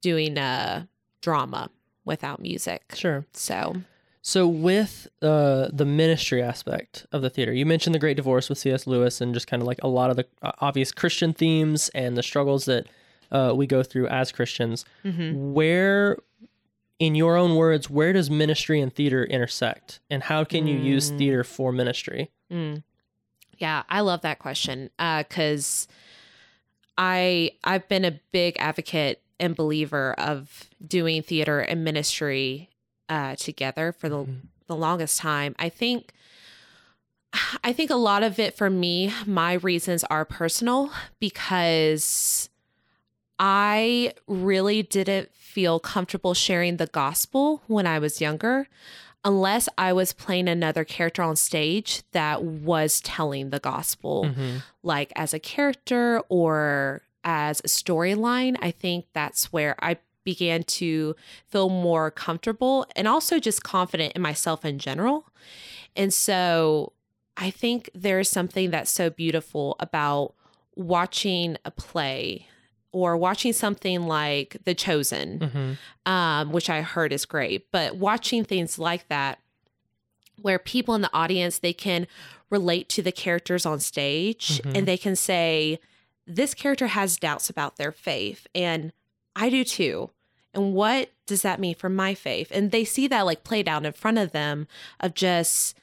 doing 0.00 0.38
a 0.38 0.88
drama 1.20 1.70
without 2.04 2.40
music. 2.40 2.82
sure 2.94 3.26
So, 3.34 3.76
So 4.22 4.46
with 4.46 5.08
uh, 5.22 5.68
the 5.72 5.84
ministry 5.84 6.42
aspect 6.42 7.06
of 7.12 7.22
the 7.22 7.30
theater, 7.30 7.52
you 7.52 7.64
mentioned 7.66 7.94
the 7.94 7.98
Great 7.98 8.16
Divorce 8.16 8.48
with 8.48 8.58
C.S. 8.58 8.86
Lewis, 8.86 9.20
and 9.20 9.32
just 9.34 9.46
kind 9.46 9.60
of 9.62 9.66
like 9.66 9.78
a 9.82 9.88
lot 9.88 10.10
of 10.10 10.16
the 10.16 10.26
uh, 10.42 10.52
obvious 10.60 10.92
Christian 10.92 11.32
themes 11.32 11.88
and 11.94 12.16
the 12.16 12.22
struggles 12.22 12.64
that 12.66 12.86
uh, 13.30 13.52
we 13.54 13.66
go 13.66 13.82
through 13.82 14.06
as 14.08 14.30
Christians. 14.32 14.84
Where, 15.32 16.18
in 16.98 17.14
your 17.14 17.36
own 17.36 17.54
words, 17.54 17.88
where 17.88 18.12
does 18.12 18.30
ministry 18.30 18.80
and 18.80 18.92
theater 18.92 19.24
intersect, 19.24 20.00
and 20.10 20.22
how 20.22 20.44
can 20.44 20.66
you 20.66 20.76
use 20.76 21.10
theater 21.10 21.44
for 21.44 21.72
ministry? 21.72 22.30
mm. 22.50 22.82
yeah, 23.58 23.82
I 23.88 24.00
love 24.00 24.22
that 24.22 24.38
question 24.38 24.90
because 24.96 25.86
I 26.96 27.52
I've 27.62 27.88
been 27.88 28.04
a 28.04 28.20
big 28.32 28.56
advocate 28.58 29.22
and 29.38 29.54
believer 29.54 30.14
of 30.18 30.68
doing 30.84 31.22
theater 31.22 31.60
and 31.60 31.84
ministry 31.84 32.70
uh, 33.08 33.36
together 33.36 33.92
for 33.92 34.08
the 34.08 34.26
the 34.66 34.76
longest 34.76 35.18
time. 35.18 35.54
I 35.58 35.68
think 35.68 36.12
I 37.62 37.72
think 37.72 37.90
a 37.90 37.96
lot 37.96 38.22
of 38.22 38.38
it 38.38 38.56
for 38.56 38.70
me, 38.70 39.12
my 39.26 39.54
reasons 39.54 40.04
are 40.04 40.24
personal 40.24 40.90
because 41.20 42.48
I 43.38 44.12
really 44.26 44.82
didn't 44.82 45.34
feel 45.34 45.78
comfortable 45.80 46.34
sharing 46.34 46.76
the 46.76 46.86
gospel 46.86 47.62
when 47.66 47.86
I 47.86 47.98
was 47.98 48.20
younger 48.20 48.68
unless 49.24 49.68
I 49.76 49.92
was 49.92 50.12
playing 50.12 50.48
another 50.48 50.84
character 50.84 51.22
on 51.22 51.34
stage 51.36 52.02
that 52.12 52.42
was 52.44 53.00
telling 53.00 53.50
the 53.50 53.58
gospel 53.58 54.24
Mhm. 54.26 54.62
like 54.82 55.12
as 55.16 55.34
a 55.34 55.40
character 55.40 56.22
or 56.28 57.02
as 57.24 57.60
a 57.60 57.68
storyline, 57.68 58.56
I 58.62 58.70
think 58.70 59.06
that's 59.12 59.52
where 59.52 59.74
I 59.84 59.98
began 60.24 60.62
to 60.62 61.16
feel 61.48 61.68
more 61.68 62.10
comfortable 62.12 62.86
and 62.94 63.08
also 63.08 63.38
just 63.40 63.62
confident 63.64 64.12
in 64.14 64.22
myself 64.22 64.64
in 64.64 64.78
general. 64.78 65.26
And 65.96 66.14
so 66.14 66.92
I 67.36 67.50
think 67.50 67.90
there's 67.94 68.28
something 68.28 68.70
that's 68.70 68.90
so 68.90 69.10
beautiful 69.10 69.74
about 69.80 70.34
watching 70.76 71.56
a 71.64 71.70
play 71.72 72.46
or 72.92 73.16
watching 73.16 73.52
something 73.52 74.06
like 74.06 74.56
The 74.64 74.74
Chosen 74.74 75.38
Mhm. 76.06 76.10
um, 76.10 76.52
which 76.52 76.70
I 76.70 76.80
heard 76.82 77.12
is 77.12 77.24
great. 77.26 77.70
But 77.70 77.96
watching 77.96 78.44
things 78.44 78.78
like 78.78 79.08
that, 79.08 79.38
where 80.40 80.58
people 80.58 80.94
in 80.94 81.02
the 81.02 81.12
audience 81.12 81.58
they 81.58 81.72
can 81.72 82.06
relate 82.50 82.88
to 82.88 83.02
the 83.02 83.12
characters 83.12 83.66
on 83.66 83.80
stage 83.80 84.60
Mhm. 84.62 84.76
and 84.76 84.88
they 84.88 84.96
can 84.96 85.16
say, 85.16 85.78
"This 86.26 86.54
character 86.54 86.86
has 86.88 87.16
doubts 87.18 87.50
about 87.50 87.76
their 87.76 87.92
faith," 87.92 88.46
and 88.54 88.92
I 89.36 89.50
do 89.50 89.64
too. 89.64 90.10
And 90.54 90.72
what 90.74 91.10
does 91.26 91.42
that 91.42 91.60
mean 91.60 91.74
for 91.74 91.88
my 91.90 92.14
faith? 92.14 92.48
And 92.50 92.70
they 92.70 92.84
see 92.84 93.06
that 93.08 93.26
like 93.26 93.44
played 93.44 93.68
out 93.68 93.84
in 93.84 93.92
front 93.92 94.16
of 94.18 94.32
them 94.32 94.66
of 94.98 95.14
just, 95.14 95.76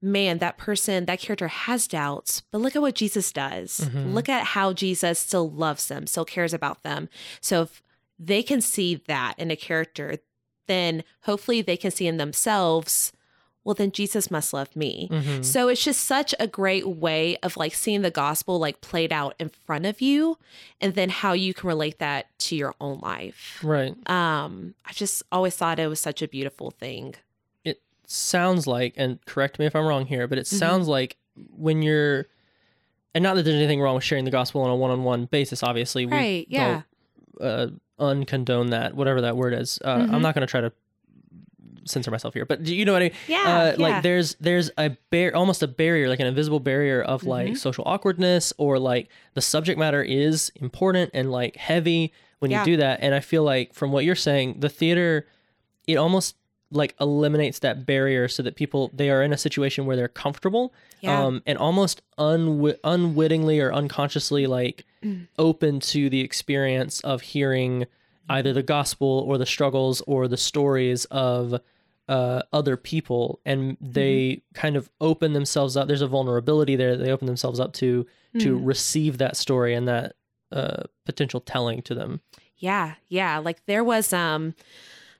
man, 0.00 0.38
that 0.38 0.58
person, 0.58 1.06
that 1.06 1.18
character 1.20 1.48
has 1.48 1.88
doubts, 1.88 2.42
but 2.52 2.58
look 2.60 2.76
at 2.76 2.82
what 2.82 2.94
Jesus 2.94 3.32
does. 3.32 3.80
Mhm. 3.80 4.14
Look 4.14 4.28
at 4.28 4.44
how 4.44 4.72
Jesus 4.72 5.18
still 5.18 5.50
loves 5.50 5.88
them, 5.88 6.06
still 6.06 6.24
cares 6.24 6.54
about 6.54 6.82
them. 6.84 7.08
So 7.40 7.62
if 7.62 7.82
they 8.18 8.42
can 8.42 8.60
see 8.60 8.96
that 9.06 9.34
in 9.38 9.50
a 9.50 9.56
character, 9.56 10.18
then 10.66 11.02
hopefully 11.22 11.62
they 11.62 11.76
can 11.76 11.90
see 11.90 12.06
in 12.06 12.16
themselves, 12.16 13.12
well, 13.64 13.74
then 13.74 13.90
Jesus 13.92 14.30
must 14.30 14.52
love 14.54 14.74
me. 14.76 15.08
Mhm. 15.10 15.44
So 15.44 15.68
it's 15.68 15.82
just 15.84 16.04
such 16.04 16.34
a 16.38 16.46
great 16.46 16.86
way 16.88 17.36
of 17.42 17.56
like 17.56 17.74
seeing 17.74 18.02
the 18.02 18.10
gospel 18.10 18.58
like 18.58 18.80
played 18.80 19.12
out 19.12 19.34
in 19.38 19.50
front 19.66 19.84
of 19.84 20.00
you 20.00 20.38
and 20.80 20.94
then 20.94 21.10
how 21.10 21.32
you 21.32 21.52
can 21.52 21.66
relate 21.68 21.98
that 21.98 22.26
to 22.40 22.56
your 22.56 22.74
own 22.80 22.98
life. 23.00 23.58
Right. 23.62 23.94
Um 24.08 24.74
I 24.86 24.92
just 24.92 25.22
always 25.32 25.56
thought 25.56 25.78
it 25.80 25.88
was 25.88 26.00
such 26.00 26.22
a 26.22 26.28
beautiful 26.28 26.70
thing. 26.70 27.16
Sounds 28.10 28.66
like, 28.66 28.94
and 28.96 29.24
correct 29.26 29.58
me 29.58 29.66
if 29.66 29.76
I'm 29.76 29.86
wrong 29.86 30.06
here, 30.06 30.26
but 30.26 30.38
it 30.38 30.46
Mhm. 30.46 30.58
sounds 30.58 30.88
like 30.88 31.16
when 31.56 31.82
you're, 31.82 32.26
and 33.14 33.22
not 33.22 33.34
that 33.36 33.42
there's 33.42 33.54
anything 33.56 33.80
wrong 33.80 33.94
with 33.94 34.02
sharing 34.04 34.24
the 34.24 34.30
gospel 34.30 34.62
on 34.62 34.70
a 34.70 34.74
one-on-one 34.76 35.26
basis. 35.26 35.62
Obviously, 35.62 36.06
we 36.06 36.12
Right, 36.12 36.46
yeah. 36.48 36.82
don't 37.38 37.46
uh, 37.46 37.66
uncondone 38.00 38.70
that, 38.70 38.94
whatever 38.94 39.20
that 39.20 39.36
word 39.36 39.52
is. 39.54 39.78
Uh, 39.84 39.98
Mhm. 39.98 40.12
I'm 40.14 40.22
not 40.22 40.34
going 40.34 40.40
to 40.46 40.50
try 40.50 40.60
to 40.62 40.72
censor 41.84 42.10
myself 42.10 42.34
here, 42.34 42.44
but 42.44 42.62
do 42.64 42.74
you 42.74 42.84
know 42.84 42.92
what 42.92 43.02
I 43.02 43.06
mean? 43.06 43.12
Yeah. 43.28 43.36
uh, 43.46 43.76
yeah. 43.78 43.82
like 43.82 44.02
there's 44.02 44.34
there's 44.40 44.70
a 44.76 44.90
bar 45.10 45.34
almost 45.34 45.62
a 45.62 45.68
barrier 45.68 46.08
like 46.08 46.20
an 46.20 46.26
invisible 46.26 46.60
barrier 46.60 47.00
of 47.00 47.24
like 47.24 47.52
Mhm. 47.52 47.56
social 47.56 47.84
awkwardness 47.86 48.52
or 48.58 48.78
like 48.78 49.08
the 49.34 49.40
subject 49.40 49.78
matter 49.78 50.02
is 50.02 50.50
important 50.56 51.10
and 51.14 51.30
like 51.32 51.56
heavy 51.56 52.12
when 52.40 52.50
Yeah. 52.50 52.60
you 52.60 52.64
do 52.72 52.76
that 52.78 52.98
and 53.00 53.14
i 53.14 53.20
feel 53.20 53.42
like 53.42 53.72
from 53.72 53.90
what 53.90 54.04
you're 54.04 54.14
saying 54.14 54.56
the 54.60 54.68
theater 54.68 55.26
it 55.86 55.96
almost 55.96 56.34
like 56.70 56.94
eliminates 57.00 57.60
that 57.60 57.86
barrier 57.86 58.28
so 58.28 58.42
that 58.42 58.54
people 58.56 58.90
they 58.92 59.08
are 59.10 59.22
in 59.22 59.32
a 59.32 59.38
situation 59.38 59.86
where 59.86 59.96
they're 59.96 60.08
comfortable 60.08 60.72
yeah. 61.00 61.24
um 61.24 61.42
and 61.46 61.56
almost 61.58 62.02
unwi- 62.18 62.76
unwittingly 62.84 63.58
or 63.60 63.72
unconsciously 63.72 64.46
like 64.46 64.84
Mm. 65.02 65.28
open 65.38 65.78
to 65.78 66.10
the 66.10 66.20
experience 66.22 67.00
of 67.02 67.22
hearing 67.22 67.86
either 68.28 68.52
the 68.52 68.64
gospel 68.64 69.24
or 69.28 69.38
the 69.38 69.46
struggles 69.46 70.00
or 70.08 70.26
the 70.26 70.36
stories 70.36 71.04
of 71.06 71.60
uh, 72.08 72.42
other 72.52 72.76
people 72.76 73.38
and 73.44 73.76
they 73.80 74.28
Mm-hmm. 74.28 74.60
kind 74.60 74.76
of 74.76 74.90
open 75.00 75.34
themselves 75.34 75.76
up 75.76 75.86
there's 75.86 76.02
a 76.02 76.08
vulnerability 76.08 76.74
there 76.74 76.96
that 76.96 77.04
they 77.04 77.12
open 77.12 77.26
themselves 77.28 77.60
up 77.60 77.72
to 77.74 78.06
to 78.40 78.58
Mm. 78.58 78.66
receive 78.66 79.18
that 79.18 79.36
story 79.36 79.72
and 79.74 79.86
that 79.86 80.16
uh, 80.50 80.82
potential 81.06 81.40
telling 81.40 81.80
to 81.82 81.94
them 81.94 82.20
Yeah, 82.56 82.94
yeah. 83.08 83.38
Like 83.38 83.64
there 83.66 83.84
was 83.84 84.12
um 84.12 84.54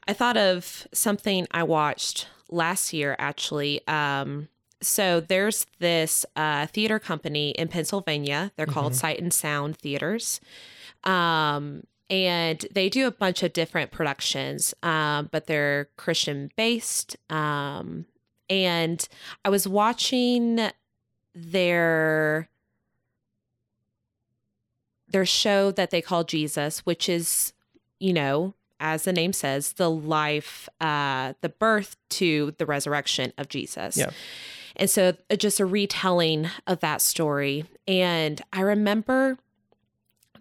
I 0.09 0.15
thought 0.15 0.37
of 0.37 0.89
something 0.93 1.47
I 1.53 1.63
watched 1.63 2.27
last 2.51 2.93
year 2.93 3.15
actually. 3.19 3.87
Um 3.87 4.49
so 4.81 5.21
there's 5.21 5.67
this 5.81 6.25
uh 6.37 6.67
theater 6.67 6.99
company 6.99 7.51
in 7.51 7.69
Pennsylvania. 7.69 8.53
They're 8.57 8.67
called 8.67 8.93
Mhm. 8.95 8.97
Sight 8.97 9.21
and 9.21 9.33
Sound 9.35 9.77
Theaters. 9.79 10.41
Um 11.05 11.85
and 12.11 12.65
they 12.73 12.89
do 12.89 13.07
a 13.07 13.11
bunch 13.11 13.43
of 13.43 13.53
different 13.53 13.91
productions, 13.91 14.73
um, 14.83 15.29
but 15.31 15.47
they're 15.47 15.91
Christian 15.99 16.51
based. 16.57 17.17
Um, 17.29 18.07
and 18.49 19.07
I 19.45 19.51
was 19.51 19.69
watching 19.69 20.71
their 21.35 22.49
their 25.09 25.27
show 25.27 25.71
that 25.73 25.91
they 25.91 26.03
call 26.03 26.25
Jesus, 26.25 26.81
which 26.81 27.09
is, 27.11 27.53
you 28.01 28.13
know, 28.13 28.55
as 28.81 29.05
the 29.05 29.13
name 29.13 29.33
says, 29.33 29.75
the 29.75 29.91
life, 29.91 30.69
uh, 30.81 31.35
the 31.41 31.49
birth 31.49 31.97
to 32.11 32.55
the 32.59 32.67
resurrection 32.67 33.33
of 33.39 33.49
Jesus. 33.49 33.97
Yeah. 33.97 34.11
And 34.77 34.89
so 34.89 35.15
uh, 35.31 35.37
just 35.37 35.61
a 35.61 35.67
retelling 35.67 36.49
of 36.67 36.81
that 36.81 37.03
story. 37.03 37.65
And 37.87 38.41
I 38.53 38.61
remember 38.61 39.39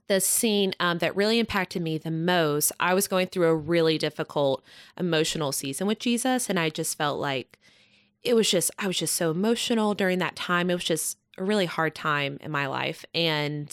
the 0.08 0.21
scene 0.21 0.73
um, 0.80 1.00
that 1.00 1.15
really 1.15 1.39
impacted 1.39 1.82
me 1.82 1.97
the 1.97 2.12
most. 2.12 2.71
I 2.80 2.93
was 2.93 3.08
going 3.08 3.28
through 3.28 3.47
a 3.47 3.56
really 3.56 3.97
difficult 3.97 4.63
emotional 4.97 5.52
season 5.52 5.86
with 5.88 6.00
Jesus, 6.00 6.50
and 6.50 6.60
I 6.60 6.69
just 6.69 6.97
felt 6.97 7.19
like 7.19 7.60
it 8.23 8.36
was 8.36 8.50
just, 8.50 8.71
I 8.80 8.88
was 8.88 8.97
just 8.97 9.15
so 9.15 9.32
emotional 9.32 9.93
during 9.93 10.19
that 10.19 10.36
time. 10.36 10.69
It 10.69 10.76
was 10.76 10.84
just 10.84 11.17
a 11.38 11.43
really 11.43 11.65
hard 11.65 11.93
time 11.93 12.38
in 12.41 12.52
my 12.52 12.67
life. 12.67 13.06
And 13.13 13.69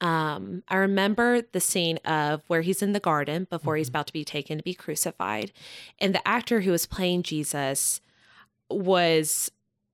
um, 0.00 0.62
I 0.68 0.76
remember 0.76 1.42
the 1.42 1.60
scene 1.60 1.98
of 2.04 2.42
where 2.48 2.62
he's 2.62 2.82
in 2.82 2.92
the 2.92 3.00
garden 3.00 3.46
before 3.48 3.76
he's 3.76 3.86
Mhm. 3.86 3.90
about 3.92 4.06
to 4.08 4.12
be 4.12 4.24
taken 4.24 4.58
to 4.58 4.64
be 4.64 4.74
crucified. 4.74 5.52
And 5.98 6.14
the 6.14 6.26
actor 6.26 6.60
who 6.62 6.72
was 6.72 6.86
playing 6.86 7.22
Jesus 7.22 8.00
was 8.68 9.50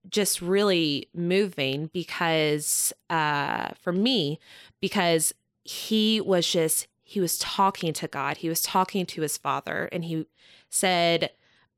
just 0.09 0.41
really 0.41 1.09
moving 1.15 1.91
because, 1.93 2.93
uh, 3.11 3.69
for 3.81 3.93
me, 3.93 4.39
because 4.81 5.33
he 5.65 6.21
was 6.21 6.51
just, 6.51 6.87
he 7.03 7.21
was 7.21 7.39
talking 7.39 7.93
to 7.93 8.09
God, 8.09 8.39
he 8.39 8.49
was 8.49 8.63
talking 8.63 9.05
to 9.07 9.21
his 9.23 9.37
father, 9.37 9.89
and 9.93 10.05
he 10.07 10.27
said 10.71 11.31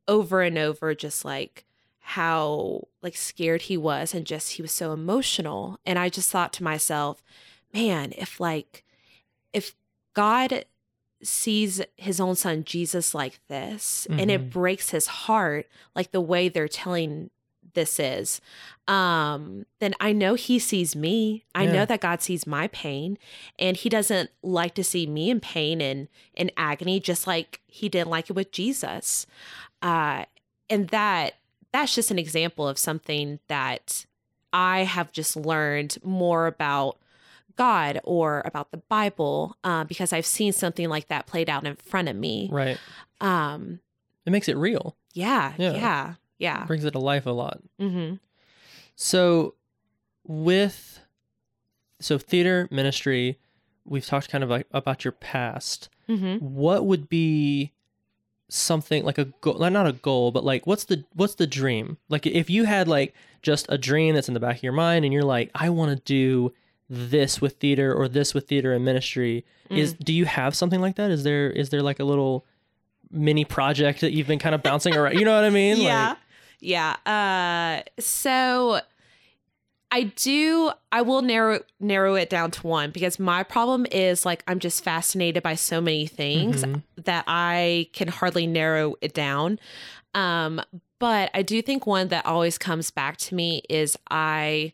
over 0.06 0.42
and 0.42 0.56
over, 0.58 0.94
just 0.94 1.24
like, 1.24 1.64
how 2.04 2.88
like 3.00 3.16
scared 3.16 3.62
he 3.62 3.76
was 3.76 4.12
and 4.12 4.26
just 4.26 4.54
he 4.54 4.62
was 4.62 4.72
so 4.72 4.92
emotional 4.92 5.78
and 5.86 6.00
i 6.00 6.08
just 6.08 6.28
thought 6.30 6.52
to 6.52 6.64
myself 6.64 7.22
man, 7.72 8.12
if 8.16 8.38
like 8.40 8.84
if 9.52 9.74
God 10.14 10.64
sees 11.22 11.80
his 11.96 12.18
own 12.20 12.34
son 12.34 12.64
Jesus 12.64 13.14
like 13.14 13.38
this 13.48 14.06
and 14.10 14.28
it 14.30 14.40
Mhm. 14.48 14.50
breaks 14.50 14.90
his 14.90 15.06
heart 15.06 15.68
like 15.94 16.10
the 16.10 16.20
way 16.20 16.48
they're 16.48 16.66
telling 16.66 17.30
this 17.74 18.00
is 18.00 18.40
um 18.88 19.64
then 19.78 19.94
I 20.00 20.12
know 20.12 20.34
he 20.34 20.58
sees 20.58 20.96
me. 20.96 21.44
I 21.54 21.64
Yeah. 21.64 21.72
know 21.72 21.86
that 21.86 22.00
God 22.00 22.20
sees 22.22 22.44
my 22.46 22.66
pain 22.68 23.18
and 23.58 23.76
he 23.76 23.88
doesn't 23.88 24.30
like 24.42 24.74
to 24.74 24.82
see 24.84 25.06
me 25.06 25.30
in 25.30 25.38
pain 25.40 25.80
and 25.80 26.08
in 26.34 26.50
agony 26.56 26.98
just 26.98 27.26
like 27.26 27.60
he 27.66 27.88
didn't 27.88 28.10
like 28.10 28.28
it 28.28 28.32
with 28.34 28.50
Jesus. 28.50 29.26
Uh 29.80 30.24
and 30.68 30.88
that 30.88 31.34
that's 31.72 31.94
just 31.94 32.10
an 32.10 32.18
example 32.18 32.66
of 32.68 32.78
something 32.78 33.38
that 33.46 34.04
I 34.52 34.80
have 34.80 35.12
just 35.12 35.36
learned 35.36 35.96
more 36.02 36.46
about 36.46 36.98
God 37.56 38.00
or 38.04 38.42
about 38.44 38.70
the 38.70 38.78
Bible 38.78 39.56
uh, 39.64 39.84
because 39.84 40.12
I've 40.12 40.26
seen 40.26 40.52
something 40.52 40.88
like 40.88 41.08
that 41.08 41.26
played 41.26 41.48
out 41.50 41.66
in 41.66 41.76
front 41.76 42.08
of 42.08 42.16
me. 42.16 42.48
right 42.52 42.78
Um, 43.20 43.80
it 44.26 44.30
makes 44.30 44.48
it 44.48 44.56
real 44.56 44.96
yeah, 45.14 45.52
Yeah. 45.58 45.72
yeah, 45.74 46.14
yeah. 46.38 46.64
brings 46.64 46.84
it 46.84 46.92
to 46.92 46.98
life 46.98 47.26
a 47.26 47.30
lot 47.30 47.60
Mm-hmm. 47.80 48.14
So, 48.94 49.54
with 50.24 51.00
so 52.00 52.18
theater 52.18 52.68
ministry, 52.70 53.38
we've 53.84 54.06
talked 54.06 54.28
kind 54.28 54.44
of 54.44 54.50
like 54.50 54.66
about 54.72 55.04
your 55.04 55.12
past. 55.12 55.88
Mm-hmm. 56.08 56.44
What 56.44 56.86
would 56.86 57.08
be 57.08 57.72
something 58.48 59.04
like 59.04 59.18
a 59.18 59.26
goal? 59.40 59.58
Not 59.58 59.86
a 59.86 59.92
goal, 59.92 60.30
but 60.30 60.44
like 60.44 60.66
what's 60.66 60.84
the 60.84 61.04
what's 61.14 61.34
the 61.36 61.46
dream? 61.46 61.96
Like 62.08 62.26
if 62.26 62.50
you 62.50 62.64
had 62.64 62.86
like 62.88 63.14
just 63.40 63.66
a 63.68 63.78
dream 63.78 64.14
that's 64.14 64.28
in 64.28 64.34
the 64.34 64.40
back 64.40 64.56
of 64.58 64.62
your 64.62 64.72
mind, 64.72 65.04
and 65.04 65.12
you're 65.12 65.22
like, 65.24 65.50
I 65.54 65.70
want 65.70 65.90
to 65.96 66.02
do 66.04 66.52
this 66.94 67.40
with 67.40 67.54
theater 67.56 67.92
or 67.94 68.06
this 68.06 68.34
with 68.34 68.46
theater 68.46 68.72
and 68.74 68.84
ministry. 68.84 69.44
Mm. 69.70 69.78
Is 69.78 69.94
do 69.94 70.12
you 70.12 70.26
have 70.26 70.54
something 70.54 70.80
like 70.82 70.96
that? 70.96 71.10
Is 71.10 71.24
there 71.24 71.50
is 71.50 71.70
there 71.70 71.82
like 71.82 71.98
a 72.00 72.04
little 72.04 72.44
mini 73.10 73.44
project 73.46 74.02
that 74.02 74.12
you've 74.12 74.26
been 74.26 74.38
kind 74.38 74.54
of 74.54 74.62
bouncing 74.62 74.94
around? 74.94 75.18
You 75.18 75.24
know 75.24 75.34
what 75.34 75.44
I 75.44 75.50
mean? 75.50 75.76
yeah 75.80 76.08
Like, 76.10 76.18
yeah 76.60 76.96
uh 77.06 77.82
so 77.98 78.80
i 79.90 80.04
do 80.04 80.70
i 80.92 81.02
will 81.02 81.20
narrow 81.22 81.58
narrow 81.80 82.14
it 82.14 82.30
down 82.30 82.50
to 82.52 82.64
one 82.66 82.90
because 82.92 83.18
my 83.18 83.42
problem 83.42 83.84
is 83.90 84.24
like 84.24 84.44
i'm 84.46 84.58
just 84.60 84.84
fascinated 84.84 85.42
by 85.42 85.54
so 85.56 85.80
many 85.80 86.06
things 86.06 86.62
Mhm. 86.64 86.82
that 87.04 87.24
i 87.26 87.88
can 87.92 88.06
hardly 88.08 88.46
narrow 88.46 88.94
it 89.00 89.12
down 89.12 89.58
um 90.14 90.60
but 91.00 91.30
i 91.34 91.42
do 91.42 91.60
think 91.62 91.84
one 91.86 92.08
that 92.08 92.24
always 92.26 92.58
comes 92.58 92.90
back 92.92 93.16
to 93.18 93.34
me 93.34 93.62
is 93.68 93.98
i 94.10 94.72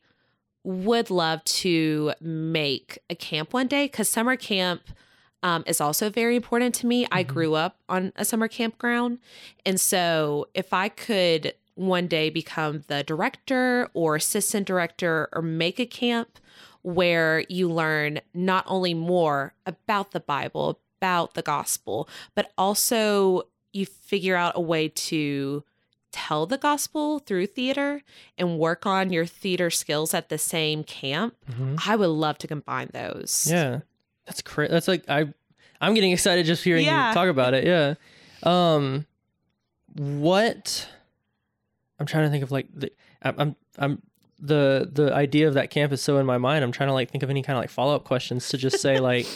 would 0.69 1.09
love 1.09 1.43
to 1.45 2.13
make 2.21 2.99
a 3.09 3.15
camp 3.15 3.55
one 3.55 3.67
day 3.67 3.87
because 3.87 4.07
summer 4.07 4.37
camp 4.37 4.83
um, 5.43 5.65
is 5.67 5.81
also 5.81 6.11
very 6.11 6.37
important 6.37 6.75
to 6.75 6.87
me. 6.87 7.07
I 7.11 7.25
Mhm. 7.25 7.29
grew 7.29 7.55
up 7.55 7.79
on 7.89 8.13
a 8.17 8.25
summer 8.25 8.49
campground. 8.49 9.19
And 9.65 9.81
so 9.81 10.47
if 10.53 10.75
I 10.75 10.91
could 10.91 11.55
one 11.75 12.07
day 12.07 12.29
become 12.29 12.85
the 12.89 13.03
director 13.03 13.89
or 13.95 14.17
assistant 14.17 14.67
director 14.67 15.31
or 15.33 15.41
make 15.41 15.79
a 15.79 15.87
camp 15.87 16.39
where 16.83 17.45
you 17.49 17.71
learn 17.71 18.21
not 18.35 18.65
only 18.67 18.93
more 18.93 19.55
about 19.65 20.11
the 20.11 20.21
Bible, 20.21 20.81
about 21.01 21.33
the 21.33 21.43
gospel, 21.43 22.09
but 22.35 22.53
also 22.59 23.43
you 23.73 23.87
figure 23.87 24.37
out 24.37 24.53
a 24.55 24.61
way 24.61 24.89
to 24.89 25.65
tell 26.13 26.47
the 26.47 26.59
gospel 26.59 27.19
through 27.19 27.47
theater 27.47 28.03
and 28.37 28.59
work 28.59 28.87
on 28.87 29.13
your 29.13 29.27
theater 29.27 29.71
skills 29.71 30.15
at 30.15 30.29
the 30.29 30.39
same 30.39 30.83
camp. 30.85 31.35
Mhm. 31.51 31.81
I 31.87 31.97
would 31.97 32.07
love 32.09 32.39
to 32.39 32.47
combine 32.47 32.89
those. 32.93 33.47
Yeah, 33.51 33.81
that's 34.27 34.43
crazy. 34.43 34.71
That's 34.73 34.89
like 34.89 35.05
I, 35.09 35.27
I'm 35.81 35.95
getting 35.95 36.13
excited 36.13 36.47
just 36.47 36.65
hearing 36.65 36.85
Yeah. 36.87 37.09
you 37.09 37.15
talk 37.15 37.29
about 37.29 37.55
it. 37.55 37.65
Yeah. 37.65 37.95
Um, 38.43 39.07
what? 39.95 40.89
I'm 42.01 42.07
trying 42.07 42.25
to 42.25 42.31
think 42.31 42.43
of 42.45 42.51
like 42.53 42.67
the 42.75 42.93
I'm 43.23 43.57
I'm, 43.79 44.03
the 44.41 44.89
the 44.93 45.13
idea 45.13 45.49
of 45.49 45.55
that 45.55 45.71
camp 45.71 45.93
is 45.93 46.01
so 46.01 46.19
in 46.19 46.27
my 46.27 46.39
mind. 46.39 46.63
I'm 46.65 46.73
trying 46.73 46.89
to 46.89 46.93
like 46.93 47.11
think 47.11 47.23
of 47.25 47.31
any 47.31 47.43
kind 47.43 47.57
of 47.57 47.63
like 47.63 47.71
follow 47.71 47.95
up 47.97 48.05
questions 48.05 48.49
to 48.51 48.57
just 48.59 48.81
say 48.81 48.99
like. 49.01 49.27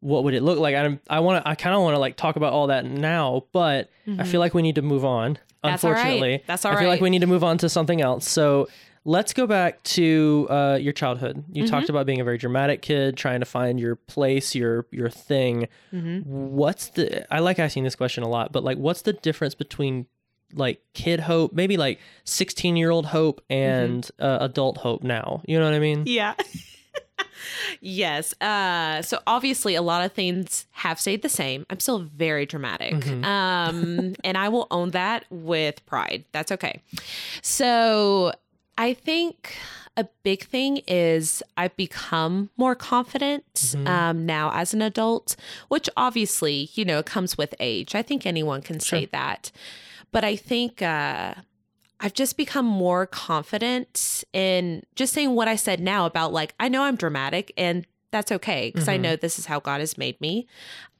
What 0.00 0.24
would 0.24 0.34
it 0.34 0.42
look 0.42 0.58
like? 0.58 0.76
I'm, 0.76 1.00
I 1.08 1.20
want 1.20 1.42
to. 1.42 1.48
I 1.50 1.54
kind 1.54 1.74
of 1.74 1.80
want 1.80 1.94
to 1.94 1.98
like 1.98 2.16
talk 2.16 2.36
about 2.36 2.52
all 2.52 2.66
that 2.66 2.84
now, 2.84 3.44
but 3.52 3.88
I 4.18 4.24
feel 4.24 4.40
like 4.40 4.52
we 4.52 4.60
need 4.60 4.74
to 4.74 4.82
move 4.82 5.06
on. 5.06 5.38
That's 5.62 5.84
all 5.84 5.92
right. 5.92 6.42
That's 6.46 6.64
all 6.64 6.72
I 6.76 6.80
feel 6.80 6.88
like 6.88 7.00
we 7.00 7.10
need 7.10 7.20
to 7.22 7.26
move 7.26 7.42
on 7.44 7.58
to 7.58 7.68
something 7.68 8.00
else. 8.00 8.28
So 8.28 8.68
let's 9.04 9.32
go 9.32 9.46
back 9.46 9.82
to 9.84 10.46
uh, 10.50 10.78
your 10.80 10.92
childhood. 10.92 11.44
You 11.52 11.64
Mm-hmm. 11.64 11.70
talked 11.70 11.88
about 11.88 12.06
being 12.06 12.20
a 12.20 12.24
very 12.24 12.38
dramatic 12.38 12.82
kid, 12.82 13.16
trying 13.16 13.40
to 13.40 13.46
find 13.46 13.78
your 13.80 13.96
place, 13.96 14.54
your 14.54 14.86
your 14.90 15.10
thing. 15.10 15.68
Mm-hmm. 15.92 16.20
What's 16.28 16.88
the? 16.90 17.32
I 17.34 17.40
like 17.40 17.58
asking 17.58 17.84
this 17.84 17.94
question 17.96 18.22
a 18.24 18.28
lot, 18.28 18.52
but 18.52 18.62
like, 18.64 18.78
what's 18.78 19.02
the 19.02 19.12
difference 19.12 19.54
between 19.54 20.06
like 20.54 20.80
kid 20.94 21.18
hope, 21.20 21.52
maybe 21.52 21.76
like 21.76 21.98
sixteen 22.24 22.76
year 22.76 22.90
old 22.90 23.06
hope, 23.06 23.42
and 23.50 24.04
Mm-hmm. 24.04 24.24
uh, 24.24 24.44
adult 24.44 24.78
hope 24.78 25.02
now? 25.02 25.42
You 25.46 25.58
know 25.58 25.64
what 25.64 25.74
I 25.74 25.80
mean? 25.80 26.04
Yeah. 26.06 26.34
yes. 27.80 28.34
Uh, 28.40 29.02
so 29.02 29.18
obviously, 29.26 29.74
a 29.74 29.82
lot 29.82 30.04
of 30.04 30.12
things 30.12 30.66
have 30.72 30.98
stayed 31.00 31.22
the 31.22 31.28
same. 31.28 31.66
I'm 31.70 31.80
still 31.80 32.00
very 32.00 32.46
dramatic, 32.46 32.94
um, 33.24 34.14
and 34.24 34.36
I 34.36 34.48
will 34.48 34.66
own 34.70 34.90
that 34.90 35.24
with 35.30 35.84
pride. 35.86 36.24
That's 36.32 36.52
okay. 36.52 36.82
So 37.42 38.32
I 38.78 38.94
think 38.94 39.56
a 39.96 40.06
big 40.22 40.44
thing 40.44 40.82
is 40.86 41.42
I've 41.56 41.74
become 41.76 42.50
more 42.58 42.74
confident 42.74 43.74
um, 43.86 44.26
now 44.26 44.50
as 44.52 44.74
an 44.74 44.82
adult, 44.82 45.36
which 45.68 45.88
obviously, 45.96 46.68
you 46.74 46.84
know, 46.84 47.02
comes 47.02 47.38
with 47.38 47.54
age. 47.60 47.94
I 47.94 48.02
think 48.02 48.26
anyone 48.26 48.60
can 48.60 48.78
say 48.80 49.06
that. 49.06 49.50
But 50.12 50.22
I 50.24 50.36
think 50.36 50.82
uh, 50.82 51.34
I've 52.00 52.12
just 52.14 52.36
become 52.36 52.66
more 52.66 53.06
confident 53.06 54.22
in 54.32 54.82
just 54.94 55.12
saying 55.14 55.34
what 55.34 55.48
I 55.48 55.56
said 55.56 55.80
now 55.80 56.06
about 56.06 56.32
like, 56.32 56.54
I 56.60 56.68
know 56.68 56.82
I'm 56.82 56.96
dramatic 56.96 57.52
and 57.56 57.86
that's 58.10 58.30
okay 58.32 58.70
because 58.72 58.88
I 58.88 58.96
know 58.98 59.16
this 59.16 59.38
is 59.38 59.46
how 59.46 59.60
God 59.60 59.80
has 59.80 59.96
made 59.98 60.20
me. 60.20 60.46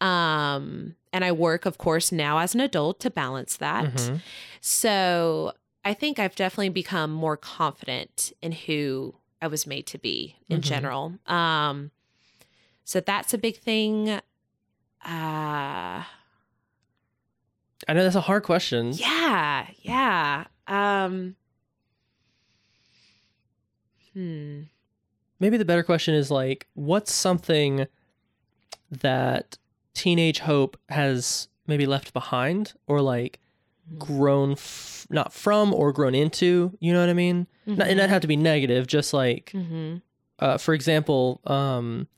Um, 0.01 0.97
and 1.13 1.25
I 1.25 1.33
work, 1.33 1.67
of 1.67 1.79
course, 1.79 2.11
now 2.13 2.39
as 2.39 2.55
an 2.55 2.61
adult 2.61 3.01
to 3.01 3.11
balance 3.11 3.57
that. 3.59 3.85
Mhm. 3.87 4.21
So 4.61 5.53
I 5.85 5.95
think 5.95 6.19
I've 6.19 6.35
definitely 6.35 6.71
become 6.71 7.13
more 7.13 7.37
confident 7.37 8.33
in 8.43 8.53
who 8.53 9.15
I 9.41 9.47
was 9.47 9.67
made 9.67 9.87
to 9.89 9.99
be 9.99 10.37
in 10.49 10.61
Mhm. 10.61 10.65
general. 10.65 11.19
Um, 11.27 11.91
so 12.85 13.01
that's 13.01 13.33
a 13.35 13.39
big 13.39 13.59
thing. 13.59 14.09
Uh, 14.11 14.21
I 15.05 16.05
know 17.93 18.03
that's 18.03 18.17
a 18.17 18.21
hard 18.23 18.43
question. 18.43 18.93
yeah, 18.95 19.67
yeah. 19.83 20.45
Um, 20.69 21.37
hmm. 24.13 24.63
Maybe 25.39 25.57
the 25.59 25.65
better 25.65 25.83
question 25.83 26.15
is 26.15 26.31
like, 26.31 26.67
what's 26.75 27.13
something 27.13 27.87
that 28.91 29.59
teenage 29.95 30.39
hope 30.41 30.79
has 30.89 31.49
maybe 31.67 31.87
left 31.87 32.13
behind 32.13 32.73
or 32.87 33.01
like 33.03 33.39
grown 33.99 34.53
f- 34.53 35.07
not 35.11 35.33
from 35.33 35.75
or 35.75 35.93
grown 35.93 36.15
into? 36.15 36.77
You 36.81 36.93
know 36.93 37.01
what 37.01 37.11
I 37.11 37.15
mean? 37.15 37.47
Not, 37.67 37.89
and 37.89 37.99
that 37.99 38.09
have 38.11 38.23
to 38.23 38.29
be 38.29 38.37
negative. 38.37 38.87
Just 38.87 39.13
like, 39.13 39.51
Mm-hmm. 39.55 39.97
uh, 40.39 40.57
for 40.59 40.73
example, 40.73 41.41
um, 41.45 42.09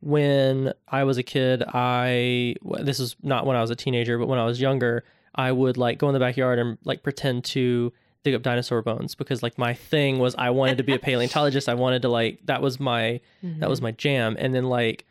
when 0.00 0.72
I 0.88 1.04
was 1.04 1.18
a 1.18 1.22
kid, 1.22 1.62
i 1.68 2.54
this 2.80 2.98
is 3.00 3.16
not 3.22 3.44
when 3.46 3.56
I 3.56 3.60
was 3.60 3.70
a 3.70 3.76
teenager, 3.76 4.18
but 4.18 4.28
when 4.28 4.38
I 4.38 4.44
was 4.46 4.60
younger, 4.60 5.04
I 5.34 5.50
would 5.52 5.76
like 5.76 5.98
go 5.98 6.08
in 6.08 6.14
the 6.14 6.20
backyard 6.20 6.58
and 6.58 6.78
like 6.84 7.02
pretend 7.02 7.44
to 7.46 7.92
dig 8.24 8.34
up 8.34 8.42
dinosaur 8.42 8.82
bones 8.82 9.14
because 9.14 9.42
like 9.42 9.58
my 9.58 9.74
thing 9.74 10.18
was 10.18 10.34
I 10.38 10.50
wanted 10.50 10.78
to 10.78 10.84
be 10.84 10.92
a 10.94 10.98
paleontologist. 10.98 11.68
I 11.68 11.74
wanted 11.74 12.02
to 12.02 12.08
like 12.08 12.40
that 12.46 12.62
was 12.62 12.78
my 12.78 13.20
that 13.42 13.68
was 13.70 13.80
my 13.80 13.90
jam, 13.92 14.36
and 14.38 14.54
then 14.54 14.64
like. 14.64 15.06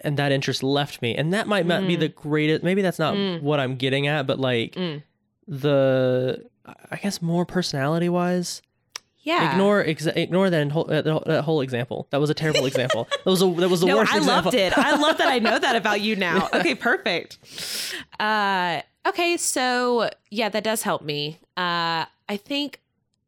And 0.00 0.16
that 0.16 0.30
interest 0.30 0.62
left 0.62 1.02
me, 1.02 1.16
and 1.16 1.32
that 1.32 1.48
might 1.48 1.66
not 1.66 1.84
be 1.84 1.96
Mm. 1.96 2.00
the 2.00 2.08
greatest. 2.08 2.62
Maybe 2.62 2.82
that's 2.82 3.00
not 3.00 3.14
Mm. 3.16 3.42
what 3.42 3.58
I'm 3.58 3.74
getting 3.74 4.06
at, 4.06 4.28
but 4.28 4.38
like 4.38 4.76
Mm. 4.76 5.02
the, 5.48 6.44
I 6.92 6.96
guess 6.98 7.20
more 7.20 7.44
personality 7.44 8.08
wise, 8.08 8.62
Yeah. 9.22 9.50
Ignore 9.52 9.84
exa- 9.84 10.16
ignore 10.16 10.48
that 10.50 10.70
whole 10.70 10.88
uh, 10.88 11.02
that 11.02 11.42
whole 11.42 11.60
example. 11.62 12.06
That 12.10 12.20
was 12.20 12.30
a 12.30 12.34
terrible 12.34 12.64
example. 12.64 13.08
That 13.24 13.26
was 13.30 13.42
a 13.42 13.46
that 13.54 13.68
was 13.68 13.80
the 13.80 13.86
no, 13.88 13.96
worst 13.96 14.12
I 14.14 14.18
example. 14.18 14.52
loved 14.52 14.54
it. 14.56 14.78
I 14.78 14.94
love 14.96 15.18
that 15.18 15.26
I 15.28 15.38
know 15.48 15.58
that 15.58 15.74
about 15.74 16.00
you 16.00 16.14
now. 16.14 16.48
Okay, 16.54 16.76
perfect. 16.76 17.36
Uh, 18.20 18.82
okay, 19.08 19.36
so 19.36 20.10
yeah, 20.30 20.48
that 20.48 20.64
does 20.64 20.82
help 20.82 21.02
me. 21.02 21.38
Uh, 21.56 22.04
I 22.28 22.36
think 22.36 22.80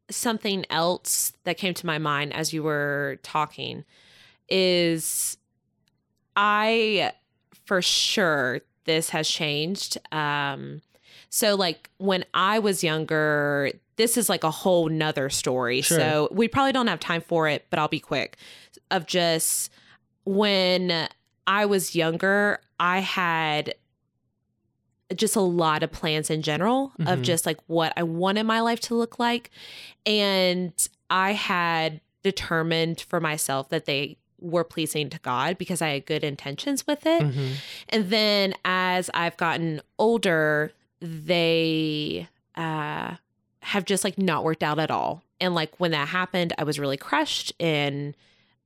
something 0.09 0.65
else 0.69 1.33
that 1.43 1.57
came 1.57 1.73
to 1.73 1.85
my 1.85 1.97
mind 1.97 2.33
as 2.33 2.53
you 2.53 2.63
were 2.63 3.17
talking 3.23 3.85
is 4.49 5.37
I 6.35 7.13
for 7.65 7.81
sure 7.81 8.61
this 8.85 9.09
has 9.09 9.29
changed. 9.29 9.97
Um, 10.11 10.81
so 11.29 11.55
like 11.55 11.89
when 11.97 12.25
I 12.33 12.59
was 12.59 12.83
younger, 12.83 13.71
this 13.95 14.17
is 14.17 14.27
like 14.27 14.43
a 14.43 14.51
whole 14.51 14.89
nother 14.89 15.29
story. 15.29 15.81
Sure. 15.81 15.97
So 15.97 16.27
we 16.31 16.47
probably 16.47 16.73
don't 16.73 16.87
have 16.87 16.99
time 16.99 17.21
for 17.21 17.47
it, 17.47 17.65
but 17.69 17.79
I'll 17.79 17.87
be 17.87 17.99
quick. 17.99 18.37
Of 18.89 19.05
just 19.05 19.71
when 20.25 21.07
I 21.47 21.65
was 21.65 21.95
younger, 21.95 22.59
I 22.79 22.99
had 22.99 23.73
just 25.15 25.35
a 25.35 25.41
lot 25.41 25.83
of 25.83 25.91
plans 25.91 26.29
in 26.29 26.41
general 26.41 26.91
of 27.05 27.19
Mhm. 27.19 27.23
just 27.23 27.45
like 27.45 27.57
what 27.67 27.93
I 27.97 28.03
wanted 28.03 28.43
my 28.43 28.59
life 28.61 28.79
to 28.81 28.95
look 28.95 29.19
like. 29.19 29.49
And 30.05 30.73
I 31.09 31.33
had 31.33 32.01
determined 32.23 33.01
for 33.01 33.19
myself 33.19 33.69
that 33.69 33.85
they 33.85 34.17
were 34.39 34.63
pleasing 34.63 35.09
to 35.09 35.19
God 35.19 35.57
because 35.57 35.81
I 35.81 35.89
had 35.89 36.05
good 36.05 36.23
intentions 36.23 36.87
with 36.87 37.05
it. 37.05 37.21
Mhm. 37.21 37.53
And 37.89 38.09
then 38.09 38.53
as 38.65 39.09
I've 39.13 39.37
gotten 39.37 39.81
older, 39.99 40.71
they 40.99 42.27
uh, 42.55 43.15
have 43.61 43.85
just 43.85 44.03
like 44.03 44.17
not 44.17 44.43
worked 44.43 44.63
out 44.63 44.77
at 44.79 44.91
all. 44.91 45.23
And 45.39 45.55
like 45.55 45.73
when 45.79 45.91
that 45.91 46.09
happened, 46.09 46.53
I 46.57 46.63
was 46.63 46.79
really 46.79 46.97
crushed. 46.97 47.53
And 47.59 48.15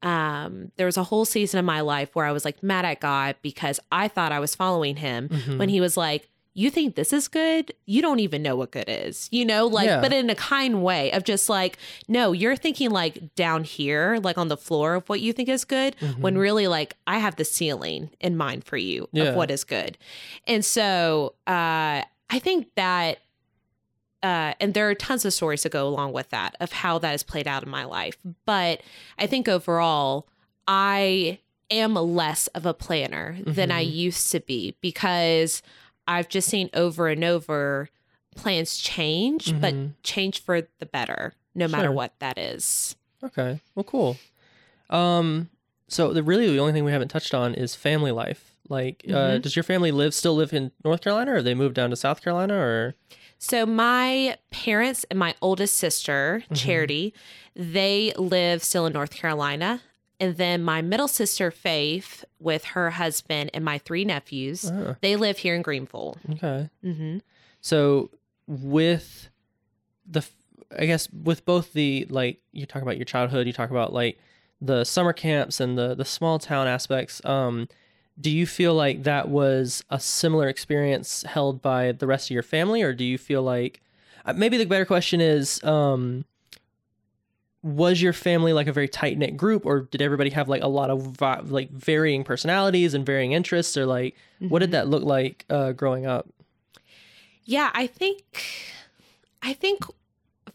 um, 0.01 0.71
there 0.77 0.85
was 0.85 0.97
a 0.97 1.03
whole 1.03 1.25
season 1.25 1.59
of 1.59 1.65
my 1.65 1.81
life 1.81 2.09
where 2.15 2.25
I 2.25 2.31
was 2.31 2.45
like 2.45 2.61
mad 2.63 2.85
at 2.85 2.99
God 2.99 3.35
because 3.41 3.79
I 3.91 4.07
thought 4.07 4.31
I 4.31 4.39
was 4.39 4.55
following 4.55 4.97
Him 4.97 5.29
Mhm. 5.29 5.57
when 5.57 5.69
He 5.69 5.79
was 5.81 5.97
like, 5.97 6.29
you 6.57 6.69
think 6.69 6.95
this 6.95 7.11
is 7.13 7.27
good? 7.27 7.73
You 7.85 8.01
don't 8.01 8.19
even 8.21 8.41
know 8.41 8.55
what 8.55 8.71
good 8.71 8.85
is, 8.87 9.27
you 9.31 9.43
know, 9.43 9.67
like, 9.67 9.87
Yeah. 9.87 9.99
but 9.99 10.13
in 10.13 10.29
a 10.29 10.35
kind 10.35 10.81
way 10.81 11.11
of 11.11 11.25
just 11.25 11.49
like, 11.49 11.77
no, 12.07 12.31
you're 12.31 12.55
thinking 12.55 12.91
like 12.91 13.35
down 13.35 13.65
here, 13.65 14.17
like 14.23 14.37
on 14.37 14.47
the 14.47 14.55
floor 14.57 14.95
of 14.95 15.07
what 15.09 15.19
you 15.19 15.33
think 15.33 15.49
is 15.49 15.65
good, 15.65 15.95
when 16.19 16.37
really 16.37 16.67
like 16.67 16.95
I 17.05 17.17
have 17.19 17.35
the 17.35 17.43
ceiling 17.45 18.09
in 18.21 18.37
mind 18.37 18.63
for 18.63 18.77
you 18.77 19.09
Yeah. 19.11 19.25
of 19.25 19.35
what 19.35 19.51
is 19.51 19.65
good. 19.65 19.97
And 20.47 20.63
so 20.63 21.35
uh, 21.45 22.01
I 22.29 22.39
think 22.39 22.69
that, 22.75 23.17
uh, 24.23 24.53
and 24.59 24.73
there 24.73 24.89
are 24.89 24.95
tons 24.95 25.25
of 25.25 25.33
stories 25.33 25.61
to 25.63 25.69
go 25.69 25.87
along 25.87 26.13
with 26.13 26.29
that 26.29 26.55
of 26.59 26.71
how 26.71 26.97
that 26.99 27.11
has 27.11 27.21
played 27.23 27.47
out 27.47 27.63
in 27.63 27.69
my 27.69 27.83
life. 27.83 28.17
But 28.45 28.81
I 29.19 29.27
think 29.27 29.47
overall, 29.47 30.27
I 30.67 31.39
am 31.69 31.93
less 31.95 32.47
of 32.47 32.65
a 32.65 32.73
planner 32.73 33.37
than 33.45 33.71
I 33.71 33.83
Mhm. 33.85 33.93
used 33.93 34.31
to 34.31 34.39
be 34.39 34.75
because 34.81 35.61
I've 36.07 36.29
just 36.29 36.49
seen 36.49 36.69
over 36.73 37.07
and 37.07 37.23
over 37.23 37.89
plans 38.35 38.77
change, 38.77 39.45
Mhm. 39.53 39.61
but 39.61 40.03
change 40.03 40.41
for 40.41 40.61
the 40.79 40.85
better, 40.85 41.33
no 41.55 41.67
matter 41.67 41.91
what 41.91 42.13
that 42.19 42.37
is. 42.37 42.95
Okay. 43.23 43.61
Well, 43.75 43.83
cool. 43.85 44.17
Um. 44.89 45.49
So 45.87 46.13
the 46.13 46.23
really 46.23 46.47
the 46.47 46.59
only 46.59 46.73
thing 46.73 46.83
we 46.83 46.91
haven't 46.91 47.09
touched 47.09 47.33
on 47.33 47.53
is 47.53 47.75
family 47.75 48.11
life. 48.11 48.51
Like, 48.67 49.03
uh, 49.07 49.37
Mhm. 49.37 49.41
does 49.43 49.55
your 49.55 49.61
family 49.63 49.91
live 49.91 50.13
still 50.15 50.33
live 50.35 50.51
in 50.51 50.71
North 50.83 51.01
Carolina, 51.01 51.33
or 51.33 51.35
have 51.35 51.43
they 51.45 51.53
moved 51.53 51.75
down 51.75 51.91
to 51.91 51.95
South 51.95 52.23
Carolina, 52.23 52.55
or? 52.55 52.95
So 53.37 53.65
my 53.67 54.37
parents 54.49 55.05
and 55.11 55.19
my 55.19 55.35
oldest 55.41 55.75
sister, 55.77 56.41
Mm-hmm. 56.45 56.53
Charity, 56.55 57.13
they 57.55 58.11
live 58.17 58.63
still 58.63 58.87
in 58.87 58.93
North 58.93 59.11
Carolina. 59.11 59.81
And 60.19 60.37
then 60.37 60.63
my 60.63 60.81
middle 60.81 61.07
sister, 61.07 61.51
Faith, 61.51 62.23
with 62.39 62.63
her 62.65 62.91
husband 62.91 63.49
and 63.53 63.65
my 63.65 63.77
three 63.79 64.05
nephews, 64.05 64.71
Ah, 64.73 64.95
they 65.01 65.15
live 65.15 65.37
here 65.39 65.55
in 65.55 65.61
Greenville. 65.61 66.17
okay. 66.31 66.69
hmm 66.81 67.17
So 67.61 68.09
with 68.47 69.29
the, 70.09 70.25
I 70.77 70.85
guess 70.85 71.09
with 71.11 71.45
both 71.45 71.73
the 71.73 72.05
like 72.09 72.39
you 72.51 72.65
talk 72.65 72.81
about 72.81 72.97
your 72.97 73.05
childhood, 73.05 73.47
you 73.47 73.53
talk 73.53 73.71
about 73.71 73.91
like 73.93 74.17
the 74.61 74.83
summer 74.83 75.13
camps 75.13 75.59
and 75.59 75.77
the 75.77 75.95
the 75.95 76.05
small 76.05 76.39
town 76.39 76.67
aspects. 76.67 77.23
Um, 77.25 77.67
do 78.19 78.29
you 78.29 78.45
feel 78.47 78.73
like 78.73 79.03
that 79.03 79.27
was 79.27 79.83
a 79.89 79.99
similar 79.99 80.47
experience 80.47 81.23
held 81.23 81.61
by 81.61 81.91
the 81.91 82.07
rest 82.07 82.27
of 82.27 82.33
your 82.33 82.43
family, 82.43 82.81
or 82.81 82.93
do 82.93 83.03
you 83.03 83.17
feel 83.17 83.43
like 83.43 83.81
uh, 84.25 84.31
maybe 84.33 84.57
the 84.57 84.65
better 84.65 84.85
question 84.85 85.19
is, 85.19 85.61
um, 85.65 86.23
was 87.65 87.99
your 87.99 88.13
family 88.13 88.53
like 88.53 88.67
a 88.67 88.71
very 88.71 88.87
tight 88.87 89.17
knit 89.17 89.35
group, 89.35 89.65
or 89.65 89.81
did 89.81 89.99
everybody 89.99 90.29
have 90.29 90.47
like 90.47 90.61
a 90.61 90.67
lot 90.67 90.91
of 90.91 91.01
vi- 91.01 91.41
like 91.45 91.71
varying 91.71 92.23
personalities 92.23 92.93
and 92.93 93.03
varying 93.03 93.31
interests, 93.31 93.75
or 93.75 93.87
like 93.87 94.15
what 94.39 94.59
did 94.59 94.71
that 94.71 94.87
look 94.87 95.03
like 95.03 95.45
uh, 95.49 95.71
growing 95.71 96.05
up? 96.05 96.29
Yeah, 97.43 97.71
I 97.73 97.87
think 97.87 98.43
I 99.41 99.53
think 99.53 99.83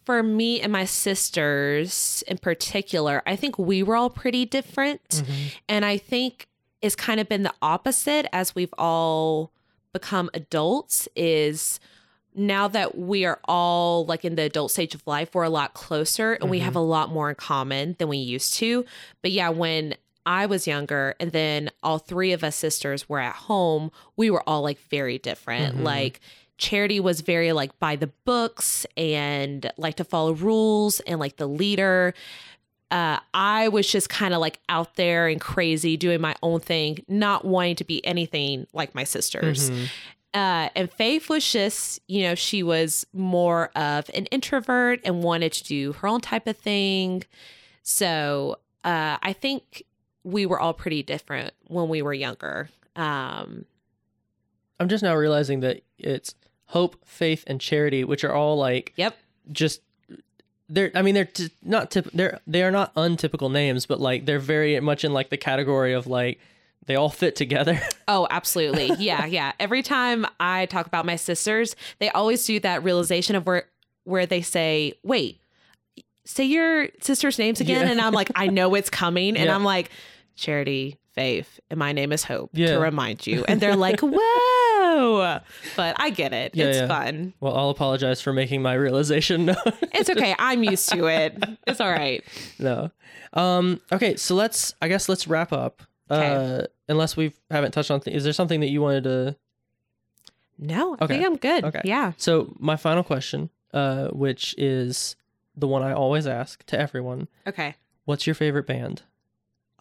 for 0.04 0.22
me 0.22 0.60
and 0.60 0.72
my 0.72 0.84
sisters 0.84 2.22
in 2.28 2.38
particular, 2.38 3.22
I 3.26 3.34
think 3.34 3.58
we 3.58 3.82
were 3.82 3.96
all 3.96 4.10
pretty 4.10 4.44
different. 4.46 5.24
And 5.68 5.84
I 5.84 5.98
think 5.98 6.46
it's 6.80 6.96
kind 6.96 7.18
of 7.18 7.28
been 7.28 7.42
the 7.42 7.54
opposite 7.60 8.26
as 8.32 8.54
we've 8.54 8.72
all 8.78 9.50
become 9.92 10.30
adults 10.32 11.08
is 11.16 11.80
now 12.34 12.68
that 12.68 12.96
we 12.96 13.24
are 13.24 13.40
all 13.44 14.06
like 14.06 14.24
in 14.24 14.36
the 14.36 14.42
adult 14.42 14.70
stage 14.70 14.94
of 14.94 15.06
life, 15.06 15.34
we're 15.34 15.42
a 15.42 15.50
lot 15.50 15.74
closer 15.74 16.34
and 16.34 16.50
we 16.50 16.60
have 16.60 16.70
mm-hmm. 16.70 16.78
a 16.78 16.84
lot 16.84 17.10
more 17.10 17.30
in 17.30 17.34
common 17.34 17.96
than 17.98 18.08
we 18.08 18.18
used 18.18 18.54
to. 18.54 18.84
But 19.22 19.32
yeah, 19.32 19.48
when 19.48 19.94
I 20.26 20.46
was 20.46 20.66
younger 20.66 21.16
and 21.18 21.32
then 21.32 21.70
all 21.82 21.98
three 21.98 22.32
of 22.32 22.44
us 22.44 22.56
sisters 22.56 23.08
were 23.08 23.18
at 23.18 23.34
home, 23.34 23.90
we 24.16 24.30
were 24.30 24.48
all 24.48 24.62
like 24.62 24.78
very 24.88 25.18
different. 25.18 25.76
Mm-hmm. 25.76 25.84
Like 25.84 26.20
Charity 26.60 27.00
was 27.00 27.22
very 27.22 27.52
like 27.52 27.78
by 27.80 27.96
the 27.96 28.08
books 28.24 28.86
and 28.96 29.72
like 29.76 29.96
to 29.96 30.04
follow 30.04 30.32
rules 30.32 31.00
and 31.00 31.18
like 31.18 31.36
the 31.36 31.48
leader. 31.48 32.14
Uh, 32.90 33.18
I 33.32 33.68
was 33.68 33.90
just 33.90 34.08
kind 34.08 34.34
of 34.34 34.40
like 34.40 34.58
out 34.68 34.96
there 34.96 35.26
and 35.26 35.40
crazy 35.40 35.96
doing 35.96 36.20
my 36.20 36.34
own 36.42 36.60
thing, 36.60 37.04
not 37.08 37.44
wanting 37.44 37.76
to 37.76 37.84
be 37.84 38.04
anything 38.04 38.66
like 38.72 38.94
my 38.94 39.04
sisters. 39.04 39.70
Mm-hmm. 39.70 39.84
Uh, 40.32 40.68
and 40.76 40.90
Faith 40.92 41.28
was 41.28 41.50
just, 41.50 42.00
you 42.06 42.22
know, 42.22 42.34
she 42.34 42.62
was 42.62 43.04
more 43.12 43.70
of 43.76 44.08
an 44.14 44.26
introvert 44.26 45.00
and 45.04 45.22
wanted 45.22 45.52
to 45.52 45.64
do 45.64 45.92
her 45.94 46.08
own 46.08 46.20
type 46.20 46.46
of 46.46 46.56
thing. 46.56 47.24
So 47.82 48.58
uh, 48.84 49.18
I 49.20 49.32
think 49.32 49.82
we 50.22 50.46
were 50.46 50.60
all 50.60 50.72
pretty 50.72 51.02
different 51.02 51.52
when 51.66 51.88
we 51.88 52.02
were 52.02 52.14
younger. 52.14 52.68
Um, 52.94 53.64
I'm 54.78 54.88
just 54.88 55.02
now 55.02 55.14
realizing 55.14 55.60
that 55.60 55.82
it's 55.98 56.34
hope, 56.66 56.96
faith, 57.04 57.44
and 57.46 57.60
charity, 57.60 58.04
which 58.04 58.24
are 58.24 58.32
all 58.32 58.56
like 58.56 58.92
yep. 58.96 59.16
just 59.50 59.82
they're 60.68 60.90
I 60.94 61.02
mean 61.02 61.14
they're 61.14 61.24
t- 61.26 61.50
not 61.62 61.90
tip 61.90 62.08
they're 62.12 62.40
they 62.46 62.62
are 62.62 62.70
not 62.70 62.92
untypical 62.96 63.48
names, 63.48 63.86
but 63.86 64.00
like 64.00 64.24
they're 64.24 64.38
very 64.38 64.78
much 64.80 65.04
in 65.04 65.12
like 65.12 65.30
the 65.30 65.36
category 65.36 65.92
of 65.92 66.06
like 66.06 66.40
they 66.86 66.96
all 66.96 67.10
fit 67.10 67.36
together. 67.36 67.80
Oh, 68.12 68.26
absolutely. 68.28 68.90
Yeah, 68.98 69.24
yeah. 69.24 69.52
Every 69.60 69.82
time 69.84 70.26
I 70.40 70.66
talk 70.66 70.86
about 70.86 71.06
my 71.06 71.14
sisters, 71.14 71.76
they 72.00 72.10
always 72.10 72.44
do 72.44 72.58
that 72.60 72.82
realization 72.82 73.36
of 73.36 73.46
where 73.46 73.66
where 74.02 74.26
they 74.26 74.42
say, 74.42 74.94
"Wait, 75.04 75.40
say 76.24 76.44
your 76.44 76.88
sister's 77.00 77.38
names 77.38 77.60
again," 77.60 77.86
Yeah. 77.86 77.92
and 77.92 78.00
I'm 78.00 78.12
like, 78.12 78.32
"I 78.34 78.48
know 78.48 78.74
it's 78.74 78.90
coming," 78.90 79.36
and 79.36 79.46
Yeah. 79.46 79.54
I'm 79.54 79.62
like, 79.62 79.90
"Charity, 80.34 80.98
Faith, 81.12 81.60
and 81.70 81.78
my 81.78 81.92
name 81.92 82.10
is 82.10 82.24
Hope." 82.24 82.50
Yeah. 82.52 82.72
To 82.74 82.80
remind 82.80 83.28
you, 83.28 83.44
and 83.46 83.60
they're 83.60 83.76
like, 83.76 84.00
"Whoa!" 84.02 85.38
But 85.76 85.96
I 86.00 86.10
get 86.10 86.32
it. 86.32 86.52
It's 86.56 86.78
yeah. 86.78 86.88
fun. 86.88 87.32
well, 87.40 87.56
I'll 87.56 87.70
apologize 87.70 88.20
for 88.20 88.32
making 88.32 88.60
my 88.62 88.74
realization 88.74 89.44
known. 89.46 89.56
It's 89.94 90.10
okay. 90.10 90.34
I'm 90.38 90.64
used 90.64 90.88
to 90.90 91.06
it. 91.06 91.42
It's 91.66 91.80
all 91.80 91.90
right. 91.92 92.24
no. 92.58 92.90
Um 93.32 93.80
okay, 93.92 94.16
so 94.16 94.34
let's 94.34 94.74
I 94.82 94.88
guess 94.88 95.08
let's 95.08 95.28
wrap 95.28 95.52
up. 95.52 95.82
Uh 96.10 96.66
unless 96.88 97.16
we 97.16 97.32
haven't 97.50 97.72
touched 97.72 97.90
on 97.90 98.00
th- 98.00 98.16
is 98.16 98.24
there 98.24 98.32
something 98.32 98.60
that 98.60 98.70
you 98.70 98.82
wanted 98.82 99.04
to 99.04 99.36
No, 100.58 100.96
I 101.00 101.04
Okay. 101.04 101.14
think 101.14 101.26
I'm 101.26 101.36
good. 101.36 101.64
Okay. 101.64 101.80
Yeah. 101.84 102.12
So 102.16 102.54
my 102.58 102.76
final 102.76 103.02
question, 103.02 103.50
uh 103.72 104.08
which 104.08 104.54
is 104.58 105.16
the 105.56 105.66
one 105.68 105.82
I 105.82 105.92
always 105.92 106.26
ask 106.26 106.64
to 106.66 106.78
everyone. 106.78 107.28
Okay. 107.46 107.74
What's 108.04 108.26
your 108.26 108.34
favorite 108.34 108.66
band? 108.66 109.02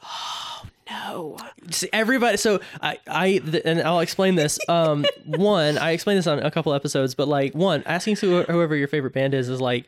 Oh 0.03 0.63
no. 0.89 1.37
See, 1.71 1.89
everybody 1.93 2.37
so 2.37 2.59
i 2.81 2.97
i 3.07 3.37
th- 3.37 3.61
and 3.65 3.81
i'll 3.81 3.99
explain 3.99 4.35
this 4.35 4.57
um 4.69 5.05
one 5.25 5.77
i 5.77 5.91
explained 5.91 6.17
this 6.19 6.25
on 6.27 6.39
a 6.39 6.49
couple 6.49 6.73
episodes 6.73 7.13
but 7.15 7.27
like 7.27 7.53
one 7.53 7.83
asking 7.85 8.15
who- 8.15 8.43
whoever 8.43 8.75
your 8.75 8.87
favorite 8.87 9.13
band 9.13 9.33
is 9.33 9.49
is 9.49 9.61
like 9.61 9.85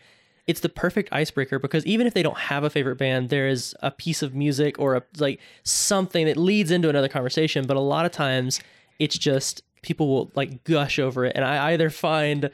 it's 0.51 0.59
the 0.59 0.67
perfect 0.67 1.07
icebreaker 1.13 1.59
because 1.59 1.85
even 1.85 2.05
if 2.05 2.13
they 2.13 2.21
don't 2.21 2.37
have 2.37 2.65
a 2.65 2.69
favorite 2.69 2.97
band 2.97 3.29
there 3.29 3.47
is 3.47 3.73
a 3.79 3.89
piece 3.89 4.21
of 4.21 4.35
music 4.35 4.77
or 4.77 4.95
a 4.95 5.03
like 5.17 5.39
something 5.63 6.25
that 6.25 6.35
leads 6.35 6.71
into 6.71 6.89
another 6.89 7.07
conversation. 7.07 7.65
But 7.65 7.77
a 7.77 7.79
lot 7.79 8.05
of 8.05 8.11
times 8.11 8.59
it's 8.99 9.17
just 9.17 9.63
people 9.81 10.09
will 10.09 10.29
like 10.35 10.65
gush 10.65 10.99
over 10.99 11.23
it. 11.23 11.31
And 11.37 11.45
i 11.45 11.71
either 11.71 11.89
find 11.89 12.49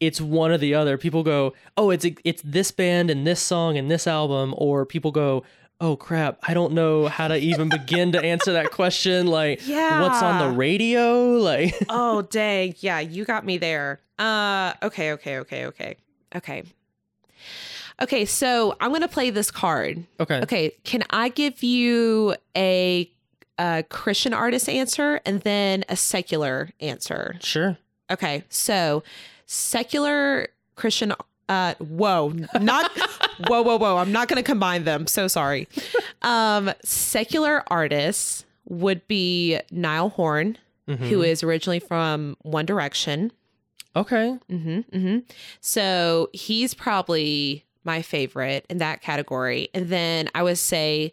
it's 0.00 0.18
one 0.18 0.50
or 0.50 0.56
the 0.56 0.74
other. 0.74 0.96
People 0.96 1.22
go 1.22 1.52
oh 1.76 1.90
it's 1.90 2.06
it's 2.24 2.40
this 2.40 2.70
band 2.70 3.10
and 3.10 3.26
this 3.26 3.42
song 3.42 3.76
and 3.76 3.90
this 3.90 4.06
album. 4.06 4.54
Or 4.56 4.86
people 4.86 5.12
go 5.12 5.44
oh 5.78 5.94
crap. 5.94 6.38
I 6.44 6.54
don't 6.54 6.72
know 6.72 7.08
how 7.08 7.28
to 7.28 7.36
even 7.36 7.68
begin 7.68 8.12
to 8.12 8.24
answer 8.24 8.54
that 8.54 8.70
question. 8.70 9.26
Like 9.26 9.60
what's 9.60 10.22
on 10.22 10.38
the 10.38 10.56
radio? 10.56 11.36
Like 11.36 11.74
oh 11.90 12.22
dang. 12.22 12.76
Yeah 12.78 13.00
you 13.00 13.26
got 13.26 13.44
me 13.44 13.58
there. 13.58 14.00
Uh 14.18 14.72
okay 14.82 15.12
okay 15.12 15.36
okay 15.40 15.66
okay. 15.66 15.96
Okay 16.34 16.62
okay 18.02 18.24
so 18.26 18.76
i'm 18.80 18.92
gonna 18.92 19.08
play 19.08 19.30
this 19.30 19.50
card 19.50 20.04
okay 20.20 20.40
okay 20.42 20.72
can 20.84 21.02
i 21.10 21.28
give 21.30 21.62
you 21.62 22.34
a, 22.56 23.08
a 23.58 23.84
christian 23.88 24.34
artist 24.34 24.68
answer 24.68 25.20
and 25.24 25.40
then 25.42 25.84
a 25.88 25.96
secular 25.96 26.70
answer 26.80 27.36
sure 27.40 27.78
okay 28.10 28.42
so 28.50 29.02
secular 29.46 30.48
christian 30.76 31.12
uh 31.48 31.74
whoa 31.78 32.32
not 32.60 32.90
whoa 33.48 33.62
whoa 33.62 33.76
whoa 33.78 33.96
i'm 33.98 34.10
not 34.12 34.28
gonna 34.28 34.42
combine 34.42 34.84
them 34.84 35.06
so 35.06 35.28
sorry 35.28 35.68
um 36.22 36.70
secular 36.84 37.62
artists 37.68 38.44
would 38.68 39.06
be 39.08 39.58
niall 39.70 40.08
horan 40.10 40.58
Mm-hmm. 40.88 41.04
who 41.04 41.22
is 41.22 41.44
originally 41.44 41.78
from 41.78 42.36
One 42.42 42.66
Direction. 42.66 43.30
okay 43.94 44.36
Mm-hmm, 44.50 44.78
mm-hmm. 44.96 45.18
So 45.60 46.28
he's 46.32 46.74
probably 46.74 47.64
my 47.84 48.02
favorite 48.02 48.64
in 48.68 48.78
that 48.78 49.00
category. 49.02 49.68
And 49.74 49.88
then 49.88 50.28
I 50.34 50.42
would 50.42 50.58
say 50.58 51.12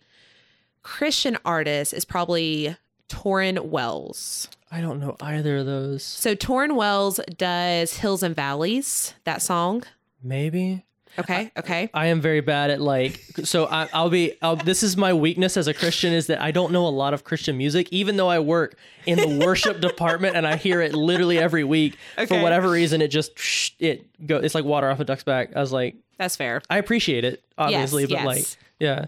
Christian 0.84 1.38
artist 1.46 1.94
is 1.94 2.06
probably 2.06 2.76
Tauren 3.10 3.66
Wells. 3.66 4.48
i 4.72 4.80
don't 4.82 5.00
know 5.00 5.16
either 5.22 5.58
of 5.58 5.66
those 5.66 6.04
So 6.04 6.36
Tauren 6.36 6.76
Wells 6.76 7.20
does 7.38 7.98
Hills 7.98 8.22
and 8.24 8.36
Valleys, 8.36 9.14
that 9.24 9.42
song. 9.42 9.84
maybe 10.24 10.86
Okay. 11.18 11.52
Okay. 11.58 11.90
I 11.94 12.08
am 12.08 12.22
very 12.22 12.42
bad 12.42 12.70
at 12.70 12.80
like 12.80 13.20
so 13.44 13.66
I, 13.68 13.90
I'll 13.94 14.10
be 14.10 14.34
I'll, 14.42 14.56
this 14.56 14.84
is 14.84 14.96
my 14.96 15.14
weakness 15.14 15.58
as 15.58 15.68
a 15.68 15.74
Christian 15.74 16.14
is 16.14 16.28
that 16.28 16.42
I 16.42 16.52
don't 16.52 16.72
know 16.72 16.86
a 16.88 16.90
lot 16.90 17.14
of 17.14 17.24
Christian 17.24 17.58
music 17.58 17.88
even 17.92 18.18
though 18.18 18.30
I 18.30 18.40
work 18.40 18.78
in 19.06 19.18
the 19.18 19.44
worship 19.46 19.82
department 19.82 20.36
and 20.36 20.46
I 20.48 20.56
hear 20.56 20.82
it 20.82 20.94
literally 20.94 21.38
every 21.40 21.64
week 21.64 21.98
for 22.28 22.42
whatever 22.42 22.70
reason 22.70 23.02
it 23.02 23.08
just 23.10 23.32
it 23.80 24.06
go 24.26 24.38
it's 24.38 24.56
like 24.56 24.66
water 24.66 24.90
off 24.90 25.00
a 25.00 25.04
duck's 25.06 25.24
back 25.24 25.56
I 25.56 25.60
was 25.60 25.72
like 25.72 25.96
That's 26.18 26.36
fair. 26.36 26.62
I 26.70 26.78
appreciate 26.78 27.24
it 27.24 27.44
obviously 27.58 28.06
but 28.06 28.12
yes. 28.12 28.26
like 28.26 28.46
yeah 28.80 29.06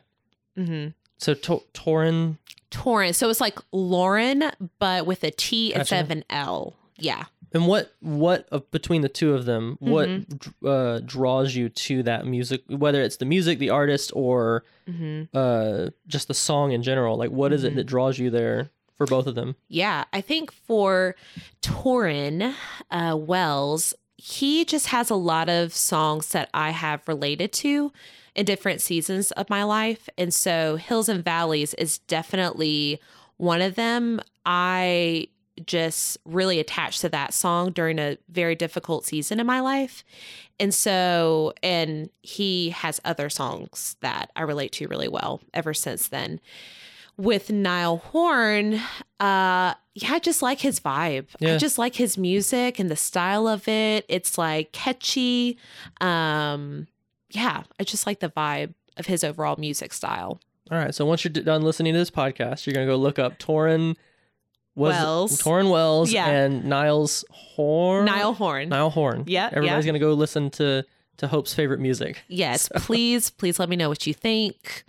hmm 0.55 0.87
so 1.17 1.33
to- 1.35 1.63
Tauren 1.73 2.37
Tauren. 2.71 3.13
So 3.13 3.29
it's 3.29 3.41
like 3.41 3.59
Lauren, 3.73 4.49
but 4.79 5.05
with 5.05 5.23
a 5.25 5.31
T 5.31 5.73
instead 5.73 5.97
Gotcha. 5.97 6.03
of 6.05 6.11
an 6.11 6.23
L. 6.29 6.73
Yeah. 6.97 7.25
And 7.53 7.67
what 7.67 7.93
what 7.99 8.47
of 8.51 8.69
between 8.71 9.01
the 9.01 9.09
two 9.09 9.33
of 9.33 9.45
them 9.45 9.77
what 9.79 10.07
Mm-hmm. 10.09 10.67
uh, 10.67 10.99
draws 11.05 11.53
you 11.55 11.67
to 11.69 12.03
that 12.03 12.25
music 12.25 12.61
whether 12.67 13.01
it's 13.01 13.17
the 13.17 13.25
music 13.25 13.59
the 13.59 13.69
artist 13.69 14.11
or 14.15 14.63
hmm 14.87 15.23
uh 15.33 15.89
just 16.07 16.27
the 16.27 16.33
song 16.33 16.71
in 16.71 16.81
general 16.83 17.17
like 17.17 17.29
what 17.31 17.51
is 17.53 17.63
it 17.63 17.75
that 17.75 17.85
draws 17.85 18.17
you 18.19 18.29
there 18.29 18.69
for 18.97 19.05
both 19.05 19.27
of 19.27 19.35
them 19.35 19.55
Yeah, 19.67 20.03
I 20.13 20.21
think 20.21 20.51
for 20.51 21.15
Tauren 21.61 22.53
uh, 22.89 23.15
Wells, 23.17 23.93
he 24.17 24.65
just 24.65 24.87
has 24.87 25.09
a 25.09 25.15
lot 25.15 25.49
of 25.49 25.73
songs 25.73 26.29
that 26.29 26.49
I 26.53 26.71
have 26.71 27.07
related 27.07 27.51
to 27.53 27.91
in 28.35 28.45
different 28.45 28.81
seasons 28.81 29.31
of 29.31 29.49
my 29.49 29.63
life. 29.63 30.07
And 30.17 30.33
so 30.33 30.75
Hills 30.75 31.09
and 31.09 31.23
Valleys 31.23 31.73
is 31.75 31.97
definitely 31.99 32.99
one 33.37 33.61
of 33.61 33.75
them. 33.75 34.21
I 34.45 35.27
just 35.65 36.17
really 36.25 36.59
attached 36.59 37.01
to 37.01 37.09
that 37.09 37.33
song 37.33 37.71
during 37.71 37.99
a 37.99 38.17
very 38.29 38.55
difficult 38.55 39.05
season 39.05 39.39
in 39.39 39.45
my 39.45 39.59
life. 39.59 40.03
And 40.59 40.73
so, 40.73 41.53
and 41.61 42.09
he 42.21 42.69
has 42.69 43.01
other 43.03 43.29
songs 43.29 43.95
that 44.01 44.31
I 44.35 44.43
relate 44.43 44.71
to 44.73 44.87
really 44.87 45.07
well 45.07 45.41
ever 45.53 45.73
since 45.73 46.07
then 46.07 46.39
with 47.17 47.51
Niall 47.51 47.97
Horan, 47.97 48.75
uh, 49.19 49.75
yeah, 49.93 50.13
I 50.13 50.19
just 50.19 50.41
like 50.41 50.59
his 50.61 50.79
vibe. 50.79 51.27
I 51.41 51.57
just 51.57 51.77
like 51.77 51.95
his 51.95 52.17
music 52.17 52.79
and 52.79 52.89
the 52.89 52.95
style 52.95 53.47
of 53.47 53.67
it. 53.67 54.05
It's 54.07 54.37
like 54.37 54.71
catchy. 54.71 55.57
Um, 55.99 56.87
yeah, 57.29 57.63
I 57.79 57.83
just 57.83 58.07
like 58.07 58.19
the 58.21 58.29
vibe 58.29 58.73
of 58.97 59.05
his 59.05 59.23
overall 59.23 59.55
music 59.57 59.93
style. 59.93 60.39
All 60.71 60.77
right. 60.77 60.95
So 60.95 61.05
once 61.05 61.23
you're 61.23 61.31
d- 61.31 61.41
done 61.41 61.61
listening 61.61 61.93
to 61.93 61.99
this 61.99 62.11
podcast, 62.11 62.65
you're 62.65 62.73
gonna 62.73 62.85
go 62.85 62.95
look 62.95 63.19
up 63.19 63.37
Tauren 63.37 63.95
was 64.75 64.93
Wells. 64.93 65.41
Tauren 65.41 65.69
Wells, 65.71 66.11
Yeah. 66.11 66.27
and 66.27 66.65
Niles 66.65 67.25
Horn. 67.29 68.05
Niall 68.05 68.33
Horan. 68.33 68.69
Niall 68.69 68.89
Horan. 68.89 69.23
Yeah, 69.27 69.49
Everybody's 69.51 69.85
yeah. 69.85 69.89
gonna 69.89 69.99
go 69.99 70.13
listen 70.13 70.49
to 70.51 70.83
to 71.17 71.27
Hope's 71.27 71.53
favorite 71.53 71.79
music. 71.79 72.23
Yes, 72.27 72.69
please, 72.75 73.29
please 73.29 73.59
let 73.59 73.69
me 73.69 73.75
know 73.75 73.89
what 73.89 74.07
you 74.07 74.13
think. 74.13 74.83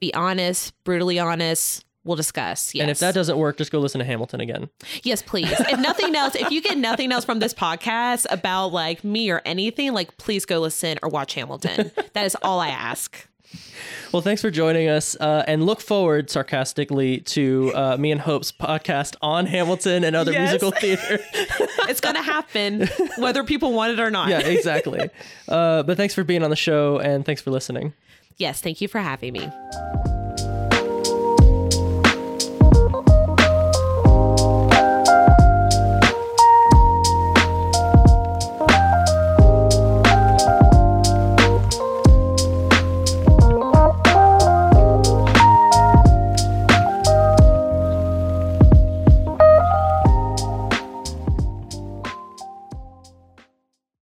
Be 0.00 0.12
honest, 0.14 0.72
brutally 0.84 1.18
honest. 1.18 1.84
We'll 2.04 2.16
discuss. 2.16 2.74
Yes. 2.74 2.82
And 2.82 2.90
if 2.90 2.98
that 2.98 3.14
doesn't 3.14 3.38
work, 3.38 3.58
just 3.58 3.70
go 3.70 3.78
listen 3.78 4.00
to 4.00 4.04
Hamilton 4.04 4.40
again. 4.40 4.68
Yes, 5.04 5.22
please. 5.22 5.52
If 5.52 5.78
nothing 5.78 6.16
else, 6.16 6.34
if 6.34 6.50
you 6.50 6.60
get 6.60 6.76
nothing 6.76 7.12
else 7.12 7.24
from 7.24 7.38
this 7.38 7.54
podcast 7.54 8.26
about 8.28 8.72
like 8.72 9.04
me 9.04 9.30
or 9.30 9.40
anything, 9.44 9.92
like 9.92 10.16
please 10.16 10.44
go 10.44 10.58
listen 10.58 10.98
or 11.00 11.08
watch 11.08 11.34
Hamilton. 11.34 11.92
That 12.14 12.26
is 12.26 12.36
all 12.42 12.58
I 12.58 12.70
ask. 12.70 13.28
Well, 14.12 14.20
thanks 14.22 14.42
for 14.42 14.50
joining 14.50 14.88
us, 14.88 15.16
uh, 15.20 15.42
and 15.46 15.64
look 15.64 15.80
forward 15.80 16.28
sarcastically 16.28 17.20
to 17.20 17.72
uh, 17.74 17.96
me 17.96 18.12
and 18.12 18.20
Hope's 18.20 18.52
podcast 18.52 19.16
on 19.22 19.46
Hamilton 19.46 20.04
and 20.04 20.14
other 20.14 20.32
Yes. 20.32 20.50
musical 20.50 20.70
theater. 20.70 21.18
It's 21.88 22.00
going 22.00 22.14
to 22.14 22.22
happen 22.22 22.88
whether 23.18 23.42
people 23.44 23.72
want 23.72 23.92
it 23.92 24.00
or 24.00 24.10
not. 24.10 24.28
yeah, 24.28 24.38
exactly. 24.40 25.10
Uh, 25.48 25.82
but 25.82 25.96
thanks 25.96 26.14
for 26.14 26.24
being 26.24 26.42
on 26.44 26.50
the 26.50 26.56
show, 26.56 26.98
and 26.98 27.24
thanks 27.26 27.42
for 27.42 27.50
listening. 27.50 27.92
Yes, 28.36 28.60
thank 28.60 28.80
you 28.80 28.88
for 28.88 28.98
having 29.00 29.32
me. 29.32 30.21